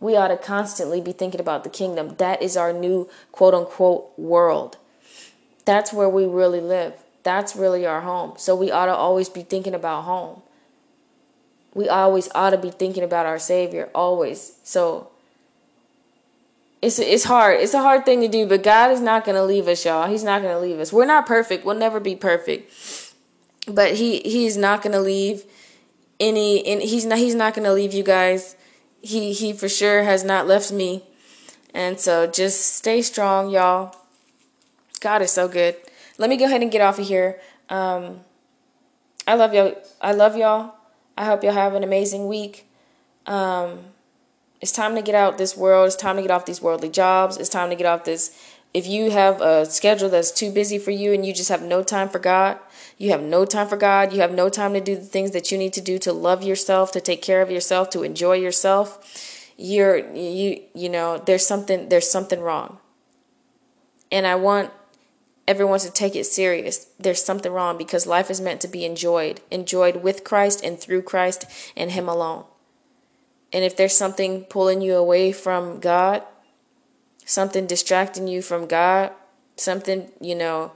[0.02, 2.16] We ought to constantly be thinking about the kingdom.
[2.18, 4.78] That is our new quote unquote world.
[5.64, 6.94] That's where we really live.
[7.24, 8.34] That's really our home.
[8.38, 10.42] So we ought to always be thinking about home.
[11.78, 14.58] We always ought to be thinking about our Savior, always.
[14.64, 15.12] So
[16.82, 17.60] it's it's hard.
[17.62, 20.10] It's a hard thing to do, but God is not going to leave us, y'all.
[20.10, 20.92] He's not going to leave us.
[20.92, 21.66] We're not perfect.
[21.66, 22.74] We'll never be perfect.
[23.68, 25.44] But he he is not going to leave
[26.20, 28.56] any and he's not he's not to leave you guys.
[29.04, 31.04] He he for sure has not left me.
[31.76, 33.96] And so just stay strong, y'all.
[35.00, 35.76] God is so good.
[36.18, 37.40] Let me go ahead and get off of here.
[37.70, 38.22] Um
[39.28, 39.76] I love y'all.
[40.02, 40.77] I love y'all.
[41.18, 42.70] I hope y'all have an amazing week.
[43.26, 43.80] Um
[44.60, 45.88] it's time to get out this world.
[45.88, 47.38] It's time to get off these worldly jobs.
[47.38, 48.36] It's time to get off this.
[48.74, 51.84] If you have a schedule that's too busy for you and you just have no
[51.84, 52.60] time for God,
[52.98, 55.52] you have no time for God, you have no time to do the things that
[55.52, 59.48] you need to do to love yourself, to take care of yourself, to enjoy yourself,
[59.58, 62.78] you're you you know, there's something there's something wrong.
[64.12, 64.72] And I want
[65.48, 66.88] everyone to take it serious.
[67.00, 71.04] There's something wrong because life is meant to be enjoyed, enjoyed with Christ and through
[71.04, 71.46] Christ
[71.76, 72.46] and him alone.
[73.54, 76.24] And if there's something pulling you away from God,
[77.26, 79.12] something distracting you from God,
[79.56, 80.74] something, you know,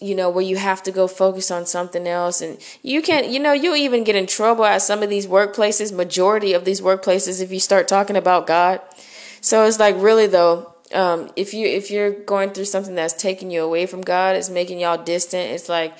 [0.00, 3.38] you know, where you have to go focus on something else and you can't, you
[3.38, 7.40] know, you'll even get in trouble at some of these workplaces, majority of these workplaces
[7.40, 8.80] if you start talking about God.
[9.40, 13.50] So it's like really though, um, if you if you're going through something that's taking
[13.50, 15.96] you away from God, it's making y'all distant, it's like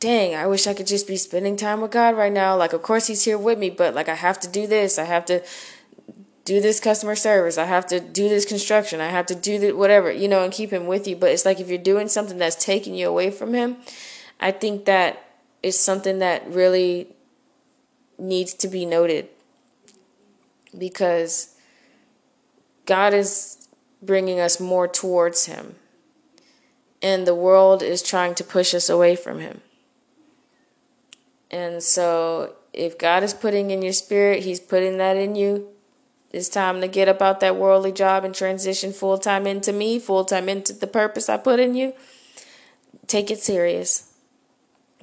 [0.00, 2.56] dang, I wish I could just be spending time with God right now.
[2.56, 4.98] Like, of course, He's here with me, but like, I have to do this.
[4.98, 5.44] I have to
[6.46, 7.58] do this customer service.
[7.58, 9.00] I have to do this construction.
[9.00, 11.14] I have to do the whatever, you know, and keep Him with you.
[11.16, 13.76] But it's like if you're doing something that's taking you away from Him,
[14.40, 15.22] I think that
[15.62, 17.08] is something that really
[18.18, 19.28] needs to be noted
[20.76, 21.54] because
[22.86, 23.59] God is
[24.02, 25.76] bringing us more towards Him.
[27.02, 29.60] And the world is trying to push us away from Him.
[31.50, 35.68] And so if God is putting in your spirit, He's putting that in you.
[36.32, 40.24] It's time to get about that worldly job and transition full time into me, full
[40.24, 41.92] time into the purpose I put in you.
[43.06, 44.12] Take it serious.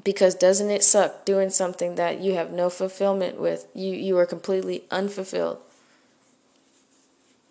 [0.03, 3.67] Because doesn't it suck doing something that you have no fulfillment with?
[3.73, 5.59] You you are completely unfulfilled.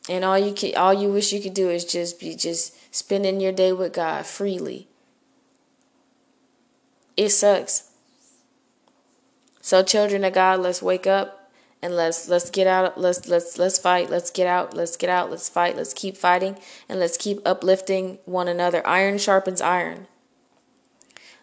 [0.08, 3.40] And all you can all you wish you could do is just be just spending
[3.40, 4.88] your day with God freely.
[7.16, 7.90] It sucks.
[9.60, 11.46] So children of God, let's wake up
[11.82, 15.30] and let's let's get out let's let's let's fight let's get out let's get out
[15.30, 20.06] let's fight let's keep fighting and let's keep uplifting one another iron sharpens iron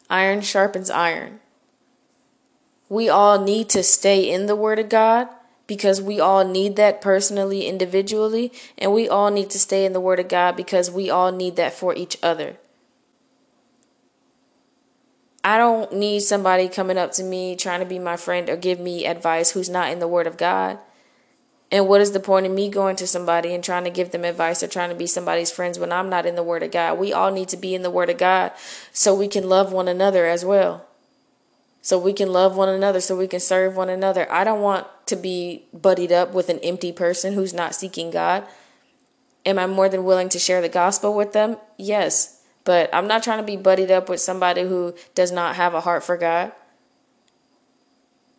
[0.10, 1.40] iron sharpens iron
[2.90, 5.30] we all need to stay in the word of god
[5.66, 10.00] because we all need that personally individually and we all need to stay in the
[10.00, 12.58] word of god because we all need that for each other
[15.44, 18.80] I don't need somebody coming up to me trying to be my friend or give
[18.80, 20.80] me advice who's not in the Word of God.
[21.70, 24.24] And what is the point of me going to somebody and trying to give them
[24.24, 26.98] advice or trying to be somebody's friends when I'm not in the Word of God?
[26.98, 28.54] We all need to be in the Word of God
[28.94, 30.86] so we can love one another as well.
[31.82, 34.32] So we can love one another, so we can serve one another.
[34.32, 38.46] I don't want to be buddied up with an empty person who's not seeking God.
[39.46, 41.58] Am I more than willing to share the gospel with them?
[41.78, 42.42] Yes.
[42.64, 45.82] But I'm not trying to be buddied up with somebody who does not have a
[45.82, 46.54] heart for God.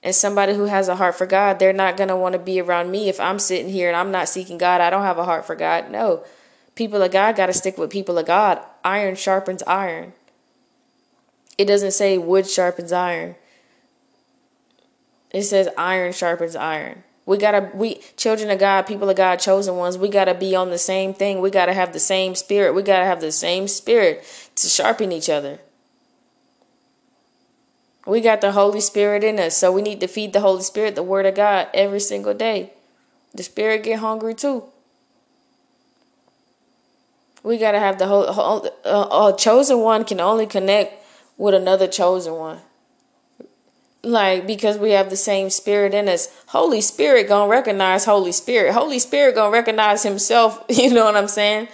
[0.02, 2.60] And somebody who has a heart for God, they're not going to want to be
[2.60, 4.80] around me if I'm sitting here and I'm not seeking God.
[4.80, 5.90] I don't have a heart for God.
[5.90, 6.24] No.
[6.74, 8.60] People of God got to stick with people of God.
[8.84, 10.12] Iron sharpens iron.
[11.56, 13.36] It doesn't say wood sharpens iron.
[15.34, 17.02] It says iron sharpens iron.
[17.26, 20.70] We gotta we children of God, people of God, chosen ones, we gotta be on
[20.70, 21.40] the same thing.
[21.40, 22.72] We gotta have the same spirit.
[22.72, 24.24] We gotta have the same spirit
[24.54, 25.58] to sharpen each other.
[28.06, 30.94] We got the Holy Spirit in us, so we need to feed the Holy Spirit
[30.94, 32.72] the Word of God every single day.
[33.34, 34.62] The Spirit get hungry too.
[37.42, 41.04] We gotta have the whole, whole uh, a chosen one can only connect
[41.36, 42.60] with another chosen one
[44.04, 46.28] like because we have the same spirit in us.
[46.48, 48.72] Holy spirit gonna recognize holy spirit.
[48.72, 50.64] Holy spirit gonna recognize himself.
[50.68, 51.68] You know what i'm saying?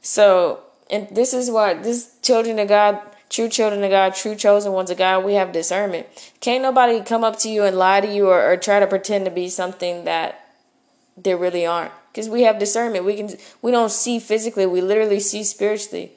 [0.00, 0.60] So
[0.90, 3.00] and this is what this children of god
[3.30, 6.06] true children of god true chosen ones of god we have discernment.
[6.40, 9.24] Can't nobody come up to you and lie to you or, or try to pretend
[9.26, 10.44] to be something that
[11.16, 11.92] they really aren't.
[12.12, 13.04] Because we have discernment.
[13.04, 13.30] We can
[13.62, 14.66] we don't see physically.
[14.66, 16.12] We literally see spiritually.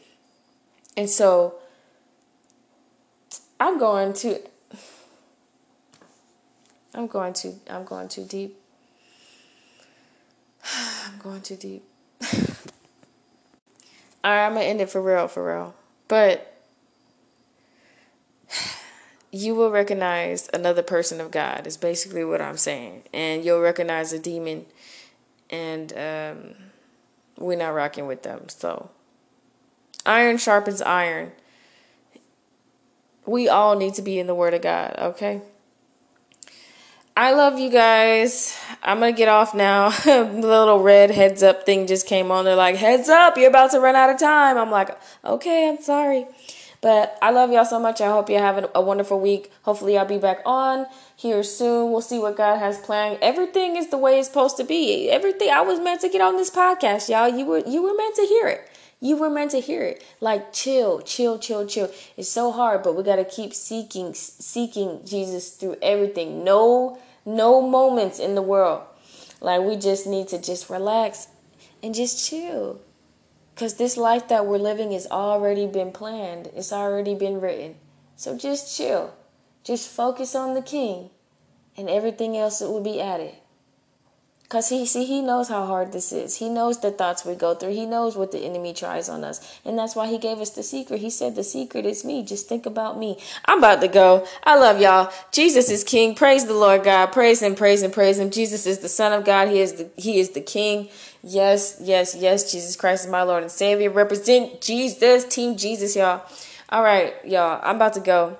[0.97, 1.55] And so
[3.59, 4.39] I'm going to
[6.93, 8.59] I'm going too I'm going too deep.
[11.05, 11.83] I'm going too deep.
[14.23, 15.73] Alright, I'm gonna end it for real, for real.
[16.07, 16.63] But
[19.31, 23.03] you will recognize another person of God, is basically what I'm saying.
[23.13, 24.65] And you'll recognize a demon,
[25.49, 26.55] and um,
[27.37, 28.49] we're not rocking with them.
[28.49, 28.91] So,
[30.05, 31.31] iron sharpens iron.
[33.25, 35.41] We all need to be in the Word of God, okay?
[37.21, 38.57] I love you guys.
[38.81, 39.89] I'm gonna get off now.
[40.05, 42.45] the little red heads up thing just came on.
[42.45, 44.57] They're like, heads up, you're about to run out of time.
[44.57, 46.25] I'm like, okay, I'm sorry.
[46.81, 48.01] But I love y'all so much.
[48.01, 49.51] I hope you're having a wonderful week.
[49.61, 51.91] Hopefully, I'll be back on here soon.
[51.91, 53.19] We'll see what God has planned.
[53.21, 55.11] Everything is the way it's supposed to be.
[55.11, 57.29] Everything I was meant to get on this podcast, y'all.
[57.29, 58.67] You were you were meant to hear it.
[58.99, 60.03] You were meant to hear it.
[60.21, 61.91] Like chill, chill, chill, chill.
[62.17, 66.43] It's so hard, but we got to keep seeking seeking Jesus through everything.
[66.43, 68.83] No no moments in the world.
[69.39, 71.27] Like we just need to just relax
[71.81, 72.81] and just chill.
[73.53, 77.75] Because this life that we're living has already been planned, it's already been written.
[78.15, 79.13] So just chill.
[79.63, 81.11] Just focus on the king,
[81.77, 83.35] and everything else that will be added.
[84.51, 86.35] Cause he see he knows how hard this is.
[86.35, 87.71] He knows the thoughts we go through.
[87.71, 89.39] He knows what the enemy tries on us.
[89.63, 90.99] And that's why he gave us the secret.
[90.99, 92.21] He said the secret is me.
[92.21, 93.17] Just think about me.
[93.45, 94.27] I'm about to go.
[94.43, 95.09] I love y'all.
[95.31, 96.15] Jesus is king.
[96.15, 97.13] Praise the Lord God.
[97.13, 98.29] Praise him, praise him, praise him.
[98.29, 99.47] Jesus is the Son of God.
[99.47, 100.89] He is the he is the King.
[101.23, 102.51] Yes, yes, yes.
[102.51, 103.89] Jesus Christ is my Lord and Savior.
[103.89, 106.25] Represent Jesus, Team Jesus, y'all.
[106.67, 107.61] All right, y'all.
[107.63, 108.37] I'm about to go.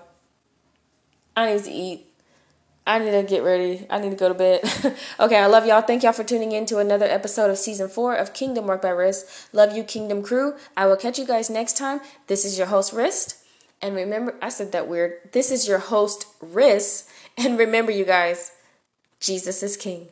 [1.38, 2.11] I need to eat.
[2.86, 3.86] I need to get ready.
[3.90, 4.62] I need to go to bed.
[5.20, 5.82] okay, I love y'all.
[5.82, 8.90] Thank y'all for tuning in to another episode of season four of Kingdom Work by
[8.90, 9.48] Riss.
[9.54, 10.56] Love you, Kingdom Crew.
[10.76, 12.02] I will catch you guys next time.
[12.26, 13.38] This is your host, Riss.
[13.84, 15.32] And remember, I said that weird.
[15.32, 17.08] This is your host, Riss.
[17.38, 18.52] And remember, you guys,
[19.20, 20.10] Jesus is King.